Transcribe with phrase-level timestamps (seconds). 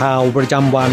[0.00, 0.92] ข่าวประจำวัน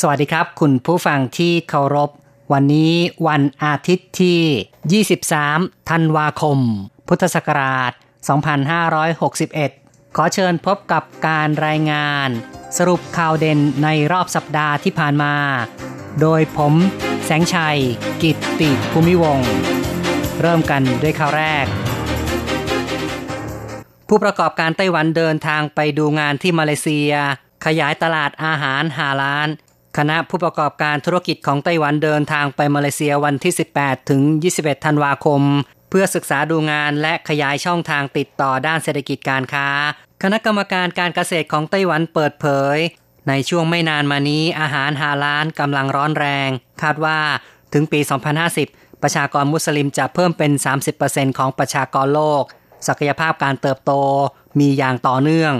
[0.00, 2.10] สวัสดีครับ คุณผู้ฟังที่เคารพ
[2.52, 2.92] วันนี้
[3.28, 5.02] วันอาทิตย์ที่
[5.46, 6.58] 23 ธันวาคม
[7.08, 7.92] พุทธศักราช
[9.28, 12.28] 2561 ขอเชิญพบกับการรายงาน
[12.78, 15.34] สรุปข่าวเด่นในรอบสัปดาห์ที่ผ่านมา
[16.20, 16.74] โดยผม
[17.24, 17.78] แสงชัย
[18.22, 19.38] กิตติภูมิวง
[20.40, 21.66] เริ่มกันด้วยข่าวแรก
[24.14, 27.12] ผู้ประกอบการไต้หวันเดินทางไปดูงานที่มาเลเซีย
[27.66, 29.48] ขยายตลาดอาหารหาล้าน
[29.96, 34.22] คณะผู้ประกอบการธุรกิจของไต้หวันเดินทางไปมาเลเซียวันที่ 18 ถึง
[34.54, 35.42] 21 ธันวาคม
[35.90, 39.68] เพื่อศึกษาดูงานและขยายช่องทางติดต่อด้านเศรษฐกิจการค้า
[40.22, 42.76] คณะกรรมการการเกษตรของไต้หวันเปิดเผย
[43.28, 46.48] ในช่วงไม่นานมานี้อาหารหาล้านกำลังร้อนแรง
[46.82, 47.18] คาดว่า
[47.72, 48.00] ถึงปี
[48.50, 50.52] 2050 ประชากรมุสลิมจะเพิ่มเป็น
[50.94, 52.44] 30%ของประชากรโลก
[52.88, 53.92] ศักยภาพการเติบโต
[54.58, 55.52] มีอย่างต่อเนื่อง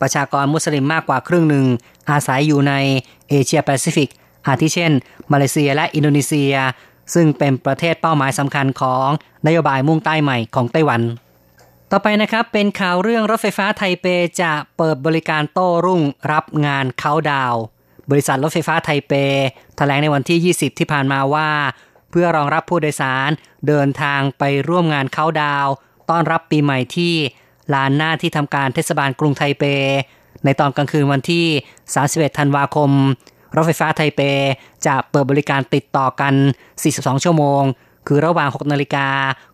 [0.00, 1.66] ประชากรมุสลิมมากกว่าครึ่งหนึ่ง
[2.10, 2.74] อาศัยอยู่ใน
[3.28, 4.08] เอเชียแปซิฟิก
[4.46, 4.92] อาทิเช่น
[5.32, 6.54] มาเลเซียและอินโดนีเซีย
[7.14, 9.08] ซึ่งเป็นประเทศเป้าหมายสำคัญของ
[9.46, 11.00] นโยบายมุ่งใต้ใหม่ของไต้หวัน
[11.90, 14.06] ต่อไปนะครับเป็นข่าวเรื่องรถไฟฟ้าไทเป
[14.40, 16.02] จะเปิดบริการโต้รุ่ง
[16.32, 17.54] รับงานเขาดาว
[18.10, 19.12] บริษัทรถไฟฟ้าไทเป
[19.76, 21.48] แถลงในวันที่ 20 ที่ผ่านมาว่า
[22.10, 23.30] เพื่อรองรับผู้โดยสาร
[23.68, 25.66] เดินทางไปร่วมงานเขาดาว
[26.10, 27.14] ต้อนรับปีใหม่ที่
[27.74, 29.64] ลานหน้าที่ทำการเทศบาลกรุงไทเป
[30.44, 31.46] ในตอนกลางคืนวันที่
[31.94, 32.90] 31 ธันวาคม
[33.56, 34.20] รถไฟฟ้าไทเป
[34.86, 36.34] จะเปิดบริการติดต่อกัน
[36.78, 37.62] 42 ชั่วโมง
[38.06, 39.08] คือระหว่าง 6 นาฬิกา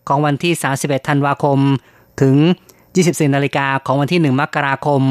[0.08, 1.58] ของวันที่ 31 ธันวาคม
[2.22, 2.36] ถึง
[2.84, 5.02] 24 นาฬิกาของวันที่ 1 มกราคม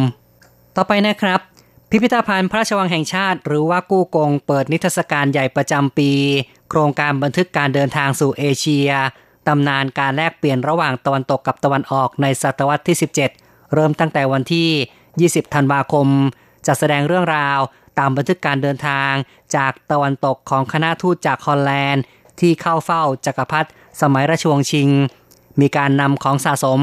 [0.75, 1.40] ต่อไปนะครับ
[1.90, 6.12] พิพิธภัณฑ์พระราชวังแห่งชาติ หรือว่ากู้กงเปิดนิทรรศการใหญ่ประจำปี
[6.70, 8.90] โครงการบันทึกการเดินทางสู่เอเชีย
[9.48, 12.98] ตำนานการแลกเปลี่ยนระหว่างตะวันตกกับตะวันออกในศตวรรษที่
[13.36, 16.08] 17 เริ่มตั้งแต่วันที่ 20 ธันวาคม
[16.68, 17.59] จะแสดงเรื่องราว
[18.00, 19.12] ตามบันทึกการเดินทาง
[19.56, 22.04] จากตะวันตกของคณะทูตจากฮอลแลนด์
[22.40, 23.70] ที่เข้าเฝ้าจักรพรรดิ
[24.02, 24.90] สมัยราชวงศ์ชิง
[25.60, 26.81] มีการนำของสะสม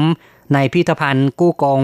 [0.53, 1.81] ในพิพิธภัณฑ์กู้กง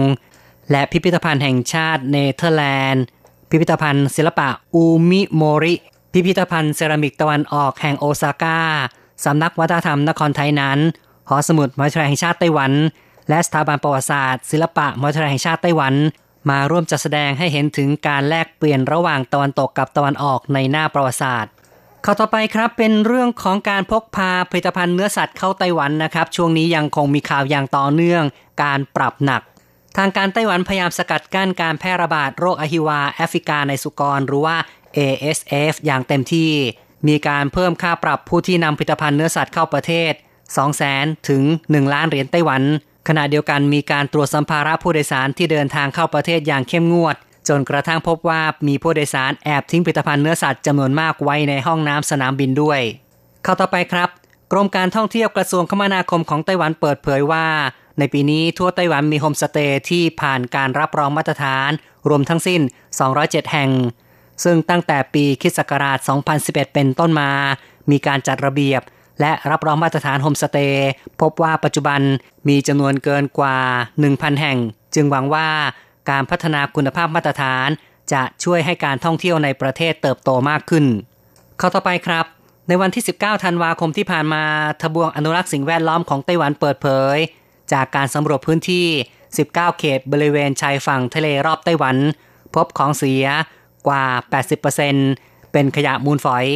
[0.70, 3.04] และพิพิธภัณฑ์แห่งชาติเนเธอร์แลนด์
[3.50, 5.74] พิพิธภัณฑ์ศิลปะอุเมะโมริ
[6.12, 8.60] พิพิธภัณฑ์เซรามิกตะวันออกแห่งโอซาก้า
[9.24, 10.78] สำนักวัฒนธรรมนครไถหนาน
[11.28, 12.72] หอสมุดมหาวิทยาลัยแห่งชาติไต้หวัน
[13.28, 15.94] และสถาบันประวัติศาสตร์ ศิลปะมหาวิทยาลัยแห่งชาติไต้หวัน
[16.50, 21.52] มาร่วมจัดแสดงให้เห็นถึงการแลกเปลี่ยนระหว่างตะวันตกกับตะวันออกในหน้าประวัติศาสตร์
[22.04, 28.22] ข้อต่อไปครับเป็นเรื่องของการพกพาผลิตภัณฑ์เนื้อสัตว์เข้าไต้หวันนะครับ ช่วงนี้ยังคงมีข่าวอย่างต่อเนื่อง
[28.62, 29.42] การปรับหนัก
[29.96, 34.56] ทางการไต้หวันพยายามสกัดกั้นการแพร่ระบาดโรคอหิวาแอฟริกาในสุกรหรือว่า
[34.96, 36.50] ASF อย่างเต็มที่
[37.08, 40.12] มีการเพิ่มค่าปรับผู้ที่นำผลิตภัณฑ์เนื้อสัตว์เข้าประเทศ
[40.70, 42.62] 200,000 ถึง 1 ล้านเหรียญไต้หวัน
[43.08, 47.16] ขณะเดียวกันมีการตรวจสัมภาระผู้โดยสารที่เดินทางเข้าประเทศอย่างเข้มงวด
[47.48, 52.80] จนกระทั่งพบว่ามีผู้โดยสารแอบทิ้งผลิตภัณฑ์เนื้อสัตว์จำนวนมากไว้ในห้องน้ำสนามบินด้วย
[53.42, 54.08] เข้าต่อไปครับ
[54.52, 57.46] กรมการท่องเที่ยวกระทรวงคมนาคมของไต้หวันเปิดเผยว่า
[57.98, 61.70] ในปีนี้ทั่วไต้หวันมีโฮมสเตย์ที่ผ่านการรับรองมาตรฐาน
[62.08, 62.60] รวมทั้งสิ้น
[63.06, 63.70] 207 แห่ง
[64.44, 65.98] ซึ่งตั้งแต่ปีคิศักราช
[66.36, 67.30] 2011 เป็นต้นมา
[67.90, 68.82] มีการจัดระเบียบ
[69.20, 70.90] และรับรองมาตรฐานโฮมสเตย์
[71.20, 72.00] พบว่าปัจจุบัน
[72.48, 73.58] มีจำนวนเกินกว่า
[73.98, 74.58] 1,000 แห่ง
[74.94, 75.48] จึงหวังว่า
[76.10, 77.68] การพัฒนาคุณภาพมาตรฐาน
[78.12, 80.84] จะช่วยให้การท่องเที่ยวในประเทศเติบโตมากขึ้น
[81.60, 82.26] ข้อต่อไปครับ
[82.68, 84.44] ในวันที่ 19 ธันวาคมที่ผ่านมา
[84.80, 87.16] ทบวงอนุรักษ์สิ่งแวดล้อมของไต้หวันเปิดเผย
[87.72, 88.86] จากการสำรวจพื้นที่
[89.26, 91.96] 19 เขตบริเวณชายฝั่งทะเลรอบไต้หวัน
[92.54, 93.26] พบของเสีย
[93.86, 94.04] กว่า
[94.78, 96.46] 80%เป็นขยะมูลฝอย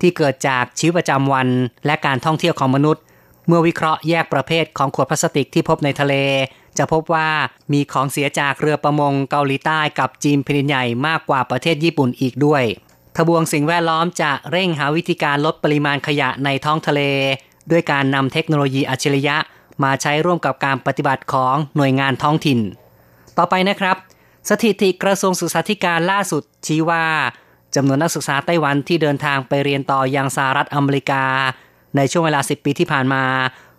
[0.00, 1.48] ที่เกิดจากชีวิตประจำวัน
[1.86, 3.02] และการท่องเที่ยวของมนุษย์
[3.46, 6.14] เมื่อวิเคราะห์แยกประเภทของขวดพลาสติกที่พบในทะเล
[6.78, 7.28] จะพบว่า
[7.72, 12.64] มีของเสียจากเรือประมงเกาหลีใต้กับจีนแผ่นใหญ่มากกว่าประเทศญี่ปุ่นอีกด้วย
[13.16, 17.00] ทบวงสิ่งแวดล้อมจะเร่งหาวิธีการลดปริมาณขยะในท้องทะเล
[17.70, 19.36] ด้วยการนำเทคโนโลยีอัจฉริยะ
[19.82, 22.58] มาใช้ร่วมกับการปฏิบัติของหน่วยงานท้องถิ่น
[23.38, 23.96] ต่อไปนะครับ
[24.48, 27.06] สถิติกระทรวงศึกษาธิการล่าสุดชี้ว่า
[27.74, 31.24] จำนวนนักศึกษาไต้หวันที่เดินทางไปเรียนต่ออยังสหรัฐอเมริกา
[31.96, 33.24] ในช่วงเวลา 10 ปีที่ผ่านมา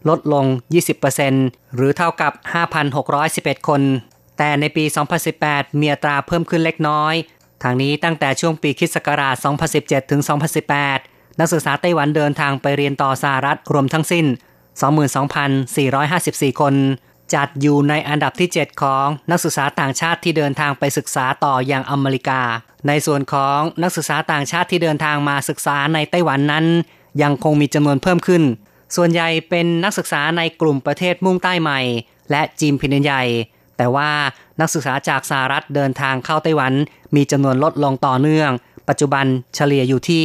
[0.09, 0.45] ลดลง
[1.11, 2.33] 20%หรือเท่ากับ
[2.99, 3.81] 5,611 คน
[4.37, 4.83] แต่ในปี
[5.31, 7.13] 2018 มีอัตราเพิ่มขึ้นเล็กน้อย
[7.63, 9.35] ทางนี้ตั้งแต่ช่วงปีคิศกราช
[9.73, 10.21] 2017 ถึง
[10.79, 14.25] 2018 นักศึกษาไต้หวันเดินทางไปเรียนต่อสหรัฐรวมทั้งสิ้น
[15.83, 16.73] 22,454 คน
[17.35, 22.41] จัดอยู่ในอันดับที่ 7 ของนักศึกษาต่างชาติที่เดินทางไปศึกษาต่ออย่างอเมริกา
[22.87, 26.65] ในส่วนของนักศึกษาต่างชาติที่เดินทางมาศึกษาในไต้หวันนั้น
[27.21, 28.43] ยังคงมีจำนวนเพิ่มขึ้น
[28.95, 31.79] ส่วนใหญ่เป็นนักศึกษาในกลุ่มประเทศมุ่งใต้ใหม่
[32.31, 33.23] และจีนพินใหญ่
[33.77, 34.09] แต่ว่า
[34.59, 36.73] นักศึกษาจากสหรัฐเดินทางเข้าไต้หวัน
[37.15, 38.51] มีจำนวนลดลงต่อเนื่อง
[38.89, 39.25] ปัจจุบัน
[39.55, 40.23] เฉลี่ยอยู่ที่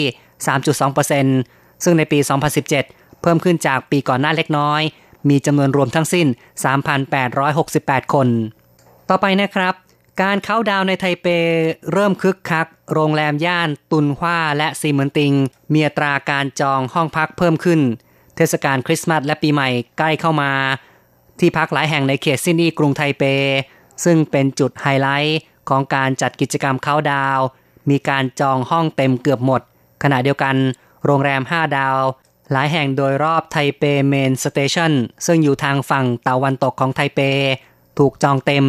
[1.12, 2.18] 3.2%ซึ่งในปี
[2.70, 4.82] 2017 เพิ่มขึ้นจากปีก่อนหน้าเล็กน้อย
[5.28, 6.26] มีจำนวนรวมทั้งสิ้น
[7.20, 8.28] 3,868 คน
[9.08, 9.74] ต่อไปนะครับ
[10.22, 11.26] การเข้าดาวในไทเป
[11.92, 15.32] เริ่มคึกคัก โรงแรมย่านตุนฮวาและซีเหมินติง
[15.72, 17.80] มีอัตราการจองห้องพักเพิ่มขึ้น
[18.36, 19.68] เทศกาลคริสต์มาสและปีใหม่
[19.98, 20.50] ใกล้เข้ามา
[21.40, 23.22] ที่พักหลายแห่งในเขตซิดนีย์กรุงไทเป
[24.04, 27.38] ซึ่งเป็นจุดไฮไลท์ของการจัดกิจกรรมเข้าดาว
[27.90, 29.62] มีการจองห้องเต็มเกือบหมด
[30.02, 30.56] ขณะเดียวกัน
[31.04, 31.96] โรงแรม 5 ดาว
[32.52, 34.92] หลายแห่งโดยรอบ Taipei Main Station
[35.26, 37.20] ซึ่งอยู่ทางฝั่งตะวันตกของไทเป
[37.98, 38.64] ถูกจองเต็ม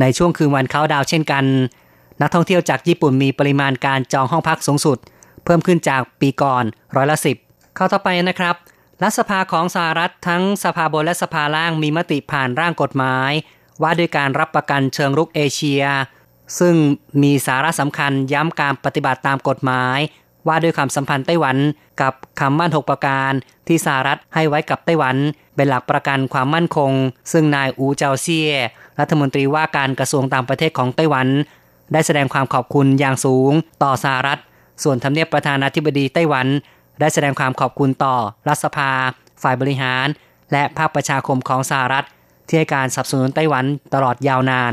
[0.00, 1.44] ในช่วงคืนวันเข้าดาวเช่นกัน
[2.20, 4.98] นักท่องเที่ยวจากญี่ปุ่นมีปริมาณการจองห้องพักสูงสุด
[5.44, 6.64] เพิ่มขึ้นจากปีก่อน
[6.96, 8.54] ร้อยละสิบ ข่าวต่อไปนะครับ
[9.02, 13.32] รัฐสภาของสหรัฐทั้งสภาบนและสภาล่างมีมติผ่านร่างกฎหมาย
[13.82, 15.84] ว่าด้วยการรับประกันเชิงรุกเอเชีย
[16.58, 16.74] ซึ่ง
[17.22, 19.98] มีสาระสำคัญย้ำการปฏิบัติตามกฎหมาย
[20.48, 21.56] ว่าด้วยความสัมพันธ์ไต้หวัน
[22.00, 23.32] กับคำมั่นหกประการ
[23.68, 25.16] ที่สหรัฐให้ไว้กับไต้หวัน
[25.56, 26.92] เป็นหลักประกันความมั่นคง
[27.32, 28.52] ซึ่งนายอูเจาเซีย
[29.00, 31.26] รัฐมนตรีว่าการกระทรวงต่างประเทศของไต้หวัน
[31.92, 33.52] ได้แสดงความขอบคุณอย่างสูง
[33.82, 34.38] ต่อสหรัฐ
[34.82, 36.46] ส่วนทำเนียบประธานาธิบดีไต้หวัน
[37.00, 38.16] ได้แสดงความขอบคุณต่อ
[38.48, 38.90] รัฐสภา
[39.42, 40.06] ฝ่ายบริหาร
[40.52, 42.06] และภาคประชาคมของสหรัฐ
[42.46, 44.72] ที่ให้การสนับสนุนไต้หวันตลอดยาวนาน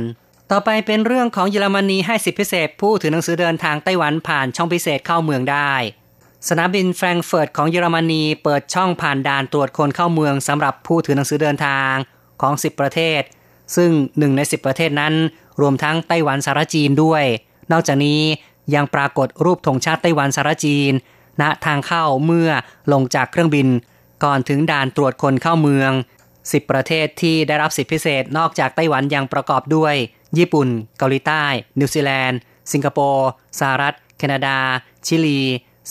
[0.51, 5.73] ต่อไปเป็นเรื่องของเยอรมนีให้สิทธิพิเศษผู้ถือหนังสือเดินทางไต้หวันผ่านช่องพิเศษเข้าเมืองได้
[6.47, 11.93] สนามบินแฟรงก์เฟิร์ตของเยอรมนีเปิดช่องผ่านด่านตรวจคนเข้าเมืองสำหรับผู้ถือหนังสือเดินทาง
[12.41, 13.21] ของ 10 ประเทศ
[13.75, 15.13] ซึ่งหนึ่งใน 10 ประเทศนั้น
[15.61, 17.23] รวมทั้งไต้หวันสารจีนด้วย
[17.71, 18.21] นอกจากนี้
[18.75, 20.91] ยังปรากฏรูปธงชาติไต้หวันสารจีน
[21.41, 22.49] ณทางเข้าเมื่อ
[22.93, 23.67] ลงจากเครื่องบิน
[24.23, 25.91] ก่อนถึงด่านตรวจคนเข้าเมือง
[26.31, 29.95] 10 ประเทศที่ได้รับสิทธิพิเศษนอกจากไต้หวันยังประกอบด้วย
[30.37, 30.67] ญี่ปุ่น
[30.97, 31.43] เกาหลีใต้
[31.79, 32.39] นิวซีแลนด์
[32.71, 33.29] สิงคโปร์
[33.59, 34.57] สหรัฐ แคนาดา
[35.05, 35.41] ชิลี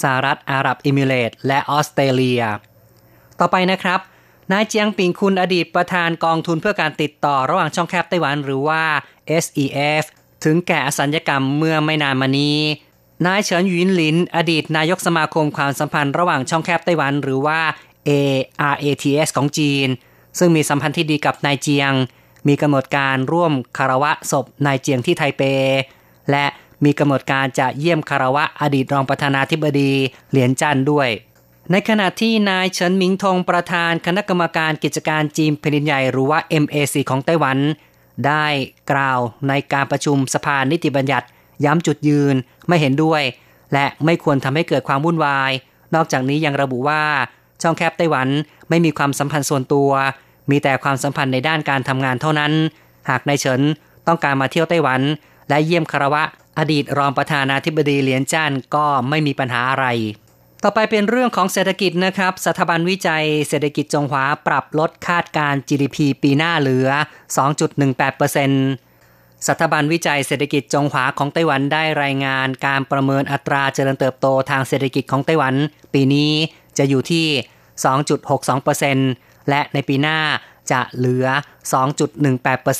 [0.02, 2.42] สหรัฐอาหรับเอมิเรตและออสเตรเลีย
[3.40, 4.00] ต่อไปนะครับ
[4.52, 8.82] นายเจียงปิ่งคุนอดีตประธานกองทุนเพื่อการติดต่อระหว่างช่องแคบไต้หวันหรือว่า
[9.44, 10.04] SEF
[10.44, 12.58] ถึงแก่อสัญกรรมเมื่อไม่นานมานี้
[13.26, 17.60] นายเฉินหยินหลิน อดีตนายกสมาคมความสัมพันธ์ระหว่างช่องแคบไต้หวันหรือว่า
[18.08, 19.88] ARATS ของจีน
[20.38, 21.92] ซึ่งมีสัมพันธ์ที่ดีกับนายเจียง
[22.48, 25.42] มีกำหนดการร่วมคารวะศพนายเจียงที่ไทเป
[26.30, 26.46] และ
[26.84, 29.92] มีกำหนดการจะเยี่ยมคารวะอดีตรองประธานาธิบดี
[30.30, 31.08] เหรียญจันด้วย
[31.72, 37.58] ในขณะที่นายเฉินหมิงทงประธานคณะกรรมการกิจการจีนแผ่นดินใหญ่หรือว่า MAC ของไต้หวัน
[38.26, 38.46] ได้
[38.90, 41.26] กล่าวในการประชุมสภานิติบัญญัติ
[41.64, 42.34] ย้ำจุดยืน
[42.68, 43.22] ไม่เห็นด้วย
[43.72, 45.50] และไม่ควรทำให้เกิดความวุ่นวาย
[45.94, 47.02] นอกจากนี้ยังระบุว่า
[47.62, 48.28] ช่องแคบไต้หวัน
[48.68, 49.90] ไม่มีความสัมพันธ์ส่วนตัว
[50.50, 52.52] มีแต่ความสัมพันธ์ในด้านการทำงานเท่านั้น
[53.08, 53.60] หากนายเฉิน
[54.06, 55.00] ต้องการมาเที่ยวไต้หวัน
[55.48, 56.22] และเยี่ยมคารวะ
[56.58, 59.86] อดีตรองประธานาธิบดีเหรียญจ้านก็ไม่มีปัญหาอะไร
[60.62, 66.88] ต่อไปเป็นเรื่องของเศรษฐกิจนะครับ สถาบันวิจัยเศรษฐกิจจงหวาปรับลดคาดการ GDP ปีหน้าเหลือ
[68.58, 75.54] 2.18%สถาบันวิจัยเศรษฐกิจจงหวาของไต้หวันได้รายงานการประเมินอัตราเจริญเติบโตทางเศรษฐกิจของไต้หวัน
[75.94, 76.30] ปีนี้
[76.78, 77.26] จะอยู่ที่
[78.14, 80.18] 2.62% และในปีหน้า
[80.72, 81.26] จะเหลือ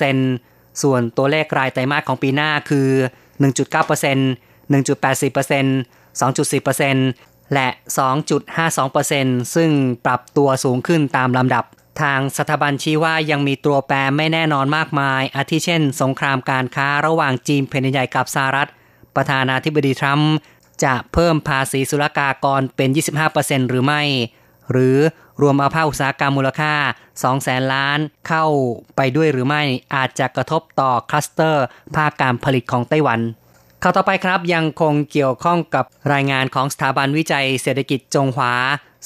[0.04, 2.88] 2.18%ส่วนตัวเลขรายไตรมาสของปีหน้าคือ
[3.40, 7.68] 1.9% 1.84% 2.4%และ
[8.80, 9.70] 2.52%ซึ่ง
[10.06, 11.64] ปรับตัวสูงขึ้นตามลำดับ
[12.02, 18.70] ทางสถาบันชี้ว่ายังมีตัวแปรไม่แน่นอนมากมาย อาทิเช่น สงครามการค้าระหว่างจีนแผ่นใหญ่กับสหรัฐ
[19.16, 20.34] ประธานาธิบดีทรัมป์
[20.84, 22.88] จะเพิ่มภาษีศุลกากรเป็น
[23.28, 24.02] 25%หรือไม่
[24.70, 24.98] หรือ
[25.42, 26.74] รวมเอาภาคอุตสาหกรรมมูลค่า
[27.08, 28.46] 2 แสนล้านเข้า
[28.96, 29.62] ไปด้วยหรือไม่
[29.94, 31.64] อาจจะกระทบต่อคลัสเตอร์
[31.96, 33.20] ภาคการผลิตของไต้หวัน
[33.82, 38.54] ข่าวต่อไปครับยังคงเกี่ยวข้องกับรายงานของสถาบันวิจัยเศรษฐกิจจงหวา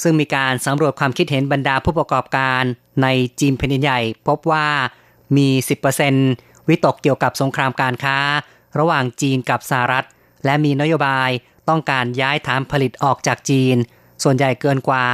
[0.03, 2.63] ซึ่งมีการสำรวจความคิดเห็นบรรดาผู้ประกอบการ
[3.03, 3.07] ใน
[3.41, 4.69] จีนแผ่นใหญ่ พบว่า
[5.37, 5.49] มี
[6.09, 8.19] 10%วิตกเกี่ยวกับสงครามการค้า
[8.79, 10.07] ระหว่างจีนกับสหรัฐ
[10.45, 11.31] และมีนโยบาย
[11.69, 13.77] ต้องการย้ายฐานผลิตออกจากจีน
[14.23, 15.05] ส่วนใหญ่เกินกว่า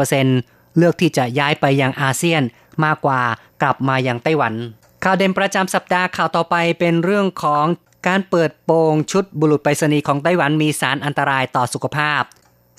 [0.00, 2.42] 50%เลือกที่จะย้ายไปยังอาเซียน
[2.84, 3.20] มากกว่า
[3.62, 4.54] กลับมายังไต้หวัน
[5.04, 7.64] ข่าวเด่นประจำสัปดาห์ข่าวต่อไปเป็นเรื่องของ
[8.06, 12.22] การเปิดโปงชุดบุรุษไปรษณีย์ของไต้หวันมีสารอันตรายต่อสุขภาพ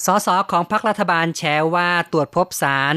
[0.06, 2.94] สสของพรรครัฐบาลแชร์ว่าตรวจพบสาร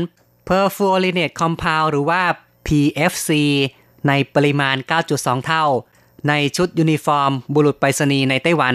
[0.48, 2.22] perfluorinated compound หรือว่า
[2.66, 3.30] PFC
[4.08, 4.76] ในปริมาณ
[5.10, 5.64] 9.2 เท่า
[6.28, 8.74] ในชุดยูนิฟอร์ม บุรุษไปรษณีย์ในไต้หวัน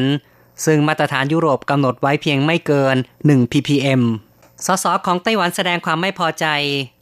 [0.65, 2.95] ซึ่งมาตรฐานยุโรปกำหนดไว้เพียงไม่เกิน
[3.25, 4.01] 1 ppm
[4.65, 6.45] สสของไต้หวันแสดงความไม่พอใจ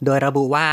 [0.04, 0.68] โดยระบุว่า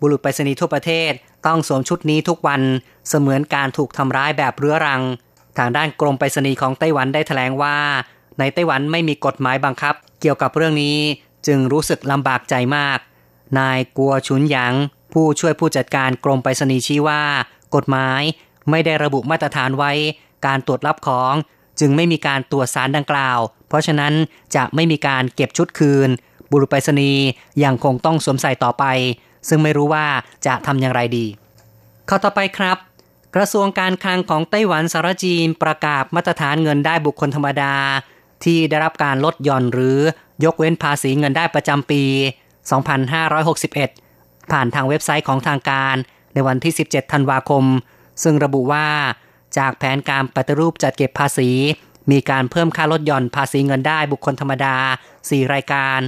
[0.00, 1.12] บุรุษไปรษณีย์ทั่วประเทศ
[1.46, 2.62] ต้องสวมชุดนี้ทุกวัน
[3.08, 5.02] เสมือนการถูกทำร้ายแบบเรื้อรัง
[5.58, 7.76] ทางด้านกรมไปรษณีย์ของไต้หวันได้แถลงว่า
[8.38, 10.98] ในไต้หวันไม่มีกฎหมายบังคับ เกี่ยวกับเรื่องนี้
[11.46, 12.98] จึงรู้สึกลำบากใจมาก
[13.58, 14.74] นายกัวชุนหยาง
[15.12, 17.22] ผู้ช่วยผู้จัดการกรมไปรษณีย์ชี้ว่า
[17.74, 18.22] กฎหมาย
[18.70, 19.92] ไม่ได้ระบุมาตรฐานไว้
[20.46, 21.32] การตรวจรับของ
[21.80, 23.38] จึงไม่มีการตรวจสารดังกล่าว
[23.68, 24.12] เพราะฉะนั้น
[24.56, 26.08] จะไม่มีการเก็บชุดคืน
[26.50, 27.24] บุรุษไปรษณีย์
[27.64, 28.84] ยังคงต้องสวมใส่ต่อไป
[29.48, 30.06] ซึ่งไม่รู้ว่า
[30.46, 31.26] จะทำอย่างไรดี
[32.08, 32.78] ข้อต่อไปครับ
[33.36, 37.74] กระทรวงการคลังของไต้หวันสารจีนประกาศมาตรฐานเงินได้บุคคลธรรมดา
[38.44, 39.98] ที่ได้รับการลดหย่อนหรือ
[40.44, 42.02] ยกเว้นภาษีเงินได้ประจำปี
[43.42, 45.96] 2561 ผ่านทางเว็บไซต์ของทางการ
[46.34, 47.64] ในวันที่ 17 ธันวาคม
[48.22, 48.86] ซึ่งระบุว่า
[49.58, 51.50] จากแผนการปฏิรูปจัดเก็บภาษี
[52.10, 54.76] มีการเพิ่มค่าลดหย่อนภาษีเงินได้บุคคลธรรมดา
[55.14, 55.98] 4 รายการ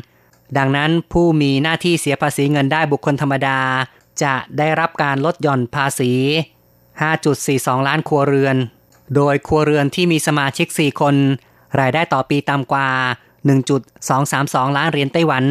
[0.58, 3.58] ดังนั้นผู้มีหน้าที่เสียภาษีเงินได้บุคคลธรรมดา
[4.22, 6.12] จะได้รับการลดหย่อนภาษี
[7.00, 8.56] 5.42 ล้านครัวเรือน
[9.14, 11.14] โดยครัวเรือนที่มีสมาชิก 4 คน
[11.80, 12.88] รายได้ต่อปีต่ำกว่า
[13.62, 15.44] 1.232 ล้านเหรียญไต้หวัน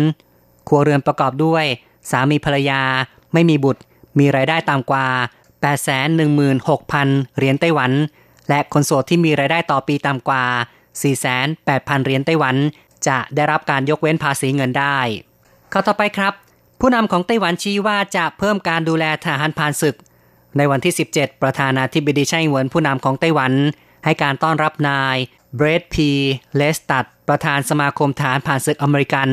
[0.67, 1.65] ครัวเรือนประกอบด้วย
[2.12, 2.81] สามีภรรยา
[3.33, 3.81] ไม่มีบุตร
[4.19, 5.07] มีรายได้ต่ำกว่า
[5.63, 7.91] 816,000 เหรียญไต้หวัน
[8.50, 10.43] และคนโสดที่มีรายได้ต่อปีต่ำกว่า
[11.24, 12.55] 48,000 เหรียญไต้หวัน
[13.08, 14.98] จะได้รับการยกเว้นภาษีเงินได้
[15.72, 16.34] ข้อต่อไปครับ
[16.79, 19.96] ผู้นำของไต้หวันชี้ว่าจะเพิ่มการดูแลทหารผ่านศึก
[20.58, 23.53] ในวันที่ 17 ประธานาธิบดีไช่เหวินผู้นำของไต้หวัน
[24.05, 25.17] ให้การต้อนรับนาย
[25.55, 26.10] เบรดพี
[26.55, 29.29] เลสตัดประธานสมาคมทหารผ่านศึกอเมริกัน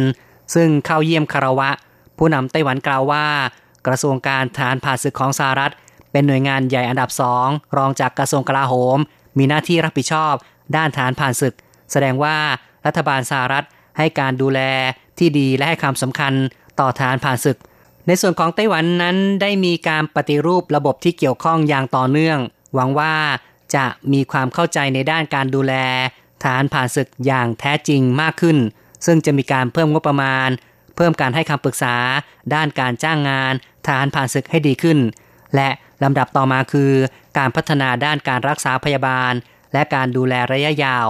[0.54, 1.70] ซึ่งเข้าเยี่ยมคารวะ
[2.18, 3.26] ผู้นำไต้หวันกล่าวว่า
[3.86, 5.72] กระทรวงการทหารผ่านศึกของสหรัฐ
[6.12, 8.98] เป็นหน่วยงานใหญ่อันดับสองรองจากกระทรวงกลาโหม
[9.38, 10.34] มีหน้าที่รับผิดชอบ
[10.76, 11.54] ด้านทหารผ่านศึก
[11.92, 12.36] แสดงว่า
[12.86, 13.66] รัฐบาลสหรัฐ
[13.98, 14.60] ให้การดูแล
[15.18, 16.32] ที่ดีและให้ความสำคัญ
[16.80, 17.58] ต่อทหารผ่านศึก
[18.06, 22.38] ในส่วนของไต้หวันนั้นได้มีการปฏิรูประบบที่เกี่ยวข้องอย่างต่อเนื่อง
[22.74, 23.14] หวังว่า
[23.74, 25.74] จะมีความเข้าใจในด้านการดูแล
[26.42, 28.58] ทหารผ่านศึกอย่างแท้จริงมากขึ้น
[29.06, 30.48] ซึ่งจะมีการเพิ่มงบประมาณ
[30.96, 31.96] เพิ่มการให้คำปรึกษา
[32.54, 33.52] ด้านการจ้างงาน
[33.86, 34.98] ทหารผ่านศึกให้ดีขึ้น
[35.56, 35.68] และ
[36.02, 36.92] ลำดับต่อมาคือ
[37.38, 39.32] การพัฒนาด้านการรักษาพยาบาล
[39.72, 41.08] และการดูแลระยะยาว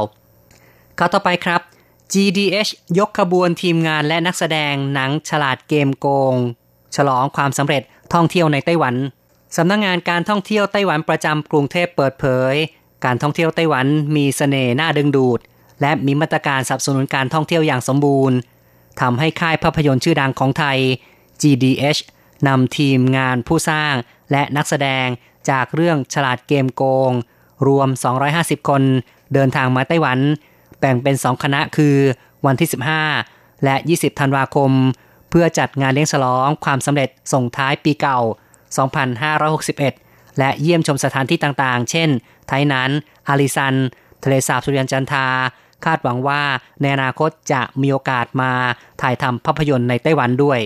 [0.99, 1.61] ข้าต่อไปครับ
[2.13, 6.35] GDH ยกขบวนทีมงานและนักแสดงหนังฉลาดเกมโกง
[6.97, 7.83] ฉลองความสำเร็จ
[8.15, 8.95] ท่องเที่ยวในไต้หวัน
[9.57, 12.55] สำนักงงานการท่องเที่ยวไต้หวันประจำกรุงเทพเปิดเผย
[13.05, 15.41] การท่องเที่ยวไต้หวันมีสเสน่ห์น่าดึงดูด
[15.81, 18.37] และมีมาตรการสนับสนุนการท่องเที่ยวอย่างสมบูรณ์
[19.01, 20.79] ทำให้ค่ายภาพยนตร์ชื่อดังของไทย
[21.43, 22.01] GDH
[22.49, 23.95] นำทีมงานผู้สร้าง
[24.31, 25.07] และนักแสดง
[25.51, 27.13] จากเรื่องฉลาดเกมโกง
[27.67, 27.89] รวม
[28.29, 28.83] 250 คน
[29.35, 30.19] เดินทางมาไต้หวัน
[30.81, 31.97] แบ่งเป็น 2 คณะคือ
[32.47, 32.69] วันที่
[33.17, 34.71] 15 และ 20 ธันวาคม
[35.31, 38.21] เพื่อจัดงานเลี้ยงฉลองความสำเร็จส่งท้ายปีเก่า
[39.49, 42.09] 2561 และเยี่ยมชมสถานที่ต่างๆ เช่น
[42.47, 42.91] ไทนัน
[43.29, 43.75] อาริซัน
[44.25, 45.27] ทะเลสาบสุริยันจันทา
[45.85, 46.43] คาดหวังว่า
[46.81, 48.53] ในอนาคตจะมีโอกาสมา
[49.01, 50.61] ถ่ายทำภาพยนตร์ในไต้หวันด้วย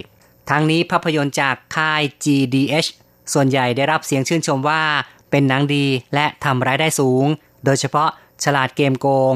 [0.51, 2.89] ทั้งนี้ภาพยนตร์จากค่าย GDH
[3.33, 4.83] ส่วนใหญ่ได้รับเสียงชื่นชมว่า
[5.31, 7.25] เป็นหนังดีและทำรายได้สูง
[7.65, 8.09] โดยเฉพาะ
[8.45, 9.35] ฉลาดเกมโกง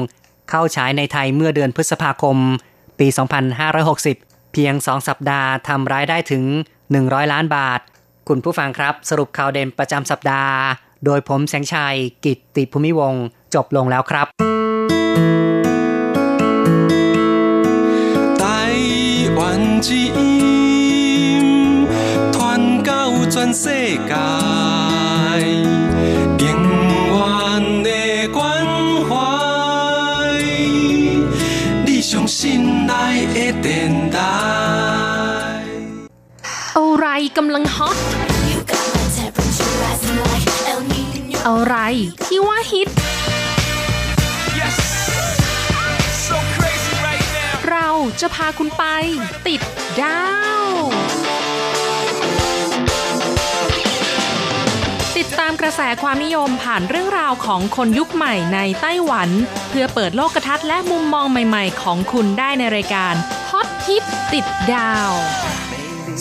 [0.49, 2.37] เข้าฉายในไทยเมื่อเดือนพฤษภาคม
[2.99, 3.07] ปี
[3.79, 6.43] 2560 เพียง 2 สัปดาห์ทำรายได้ถึง
[6.87, 7.79] 100 ล้านบาท
[8.27, 10.55] คุณผู้ฟังครับ สรุปข่าวเด่นประจำสัปดาห์
[11.05, 13.13] โดยผมแสงชัย กิตติภูมิวง
[13.53, 14.27] จบลงแล้วครับ
[18.39, 18.61] ไต้
[19.33, 20.01] หวันจี
[23.38, 23.66] ก้าจนเส
[24.10, 24.30] กา
[25.40, 25.44] ย
[32.38, 32.92] 心内
[33.34, 34.18] 的电台。
[37.38, 37.98] กำลังฮอต
[41.46, 41.76] อะไร
[42.26, 42.88] ที่ว่าฮิต
[47.68, 47.88] เรา
[48.20, 48.84] จะพาคุณไป
[49.46, 49.60] ติด
[50.00, 50.22] ดา
[50.62, 51.07] ว
[55.39, 59.29] ตามกระแสความนิยมผ่านเรื่องราวของคนยุคใหม่ในไต้หวัน
[59.69, 63.13] เพื่อเปิดโลกทัศน์และมุมมองใหม่ๆ ของคุณได้ในรายการ
[63.51, 65.11] ฮอตฮิตติดดาว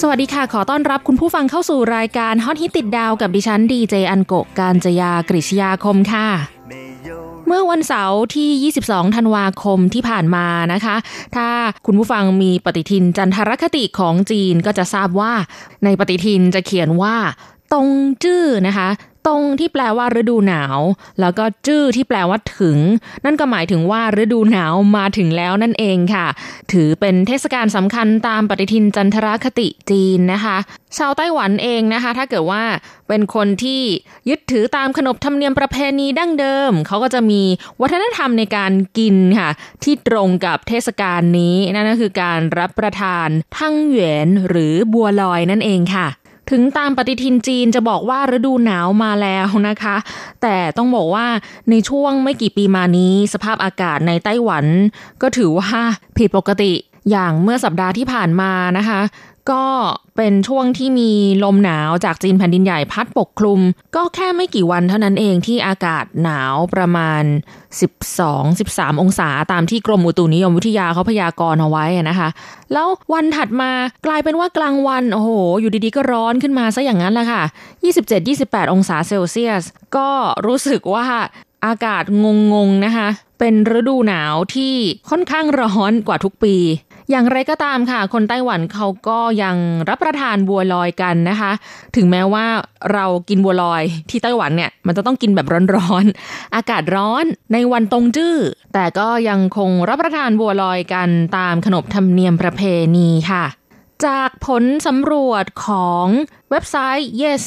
[0.00, 6.29] สวัสดีค่ะ ขอต้อนรับคุณผู้ฟังเข้าสู่รายการฮอตฮิตติดดาวกับดิฉันดีเจอันโกการจยากริชยาคมค่ะ
[7.47, 10.97] เมื่อวันเสาร์ที่ 22 ธันวาคมที่ผ่านมานะคะ
[11.37, 11.49] ถ้า
[11.87, 15.33] คุณผู้ฟังมีปฏิทินจันทรคติของจีนก็จะทราบว่า
[15.85, 17.17] ในปฏิทินจะเขียนว่า
[17.72, 17.88] ตรง
[18.25, 18.88] จื้อนะคะ
[19.26, 20.78] ตรงที่แปลว่าฤดูหนาว
[21.20, 22.78] แล้วก็จื้อที่แปลว่าถึง
[23.25, 26.26] นั่นก็หมายถึงว่าฤดูหนาวมาถึงแล้วนั่นเองค่ะ
[26.72, 30.56] ถือเป็นเทศกาลสำคัญตามปฏิทินจันทรคติจีนนะคะ
[30.96, 32.62] ชาวไต้หวันเองนะคะ ถ้าเกิดว่า
[33.08, 33.82] เป็นคนที่
[34.28, 37.42] ยึดถือตามขนบธรรมเนียมประเพณีดั้งเดิม เขาก็จะมี
[37.80, 39.50] วัฒนธรรมในการกินค่ะ
[39.84, 46.06] ที่ตรงกับเทศกาลนี้นั่นก็คือการรับประทานทั้งเหวียนหรือบัวลอยนั่นเองค่ะ
[46.50, 49.97] ถึงตามปฏิทินจีนจะบอกว่าฤดูหนาวมาแล้วนะคะ
[50.43, 51.26] แต่ต้องบอกว่า
[51.71, 54.64] ในช่วงไม่กี่ปีมานี้ สภาพอากาศในไต้หวัน
[55.23, 55.71] ก็ถือว่า
[56.17, 56.73] ผิดปกติ
[57.11, 59.00] อย่างเมื่อสัปดาห์ที่ผ่านมานะคะ
[59.50, 59.67] ก็
[60.17, 61.11] เป็นช่วงที่มี
[61.45, 63.61] ลมหนาวจากจีนแผ่นดินใหญ่พัดปกคลุม
[63.97, 67.23] ก็แค่ไม่กี่วันเท่านั้นเองที่อากาศหนาวประมาณ
[68.12, 72.28] 12-13 องศาตามที่กรมอุตุนิยมวิทยาเขาพยากรณ์เอาไว้นะคะ
[72.73, 73.71] แล้ววันถัดมา
[74.07, 77.43] กลายเป็นว่ากลางวัน โอ้โห อยู่ดีๆ ก็ร้อนขึ้นมาซะอย่างนั้นแหละค่ะ
[78.09, 79.64] 27-28 องศาเซลเซียส
[79.97, 80.09] ก็
[80.47, 81.07] รู้สึกว่า
[81.67, 84.75] อากาศงงๆนะคะ เป็นฤดูหนาวที่
[85.11, 86.57] ค่อนข้างร้อนกว่าทุกปี
[87.11, 89.57] อย่างไรก็ตามค่ะ คนไต้หวันเขาก็ยัง
[89.88, 91.53] รับประทานบัวลอยกันนะคะ
[91.97, 92.47] ถึงแม้ว่า
[92.93, 98.37] เรากินบัวลอยที่ไต้หวันเนี่ยมันจะต้องกินแบบร้อนๆ อากาศร้อนในวันตรงจื้อ
[98.75, 102.62] แต่ก็ยังคงรับประทานบัวลอยกันตามขนบธรรมเนียมประเพ
[102.97, 103.44] ณีค่ะ
[104.06, 106.06] จากผลสำรวจของ
[106.50, 107.42] เว็บไซต์ yes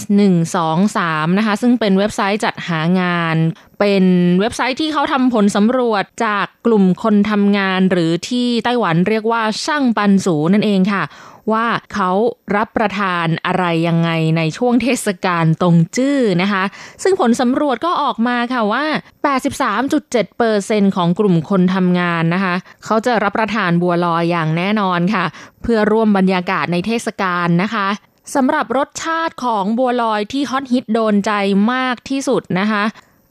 [0.71, 3.37] 123นะคะ ซึ่งเป็นเว็บไซต์จัดหางาน
[3.79, 4.05] เป็น
[4.39, 11.03] เว็บไซต์ที่เขาทำผลสำรวจจากกลุ่มคนทำงาน หรือที่ไต้หวันเรียกว่าช่างปันสูนั่นเองค่ะ
[11.53, 12.11] ว่าเขา
[12.55, 16.63] รับประทานอะไรยังไงในช่วงเทศกาลตรงจื้อนะคะ
[17.03, 18.85] ซึ่งผลสำรวจก็ออกมาค่ะว่า
[20.05, 25.25] 83.7%ของกลุ่มคนทำงานนะคะ เขาจะรับประทานบัวลอยอย่างแน่นอนค่ะ
[25.61, 27.87] เพื่อร่วมบรรยากาศในเทศกาลนะคะ
[28.35, 31.31] สำหรับรสชาติของบัวลอยที่ฮอตฮิตโดนใจ
[31.73, 32.83] มากที่สุดนะคะ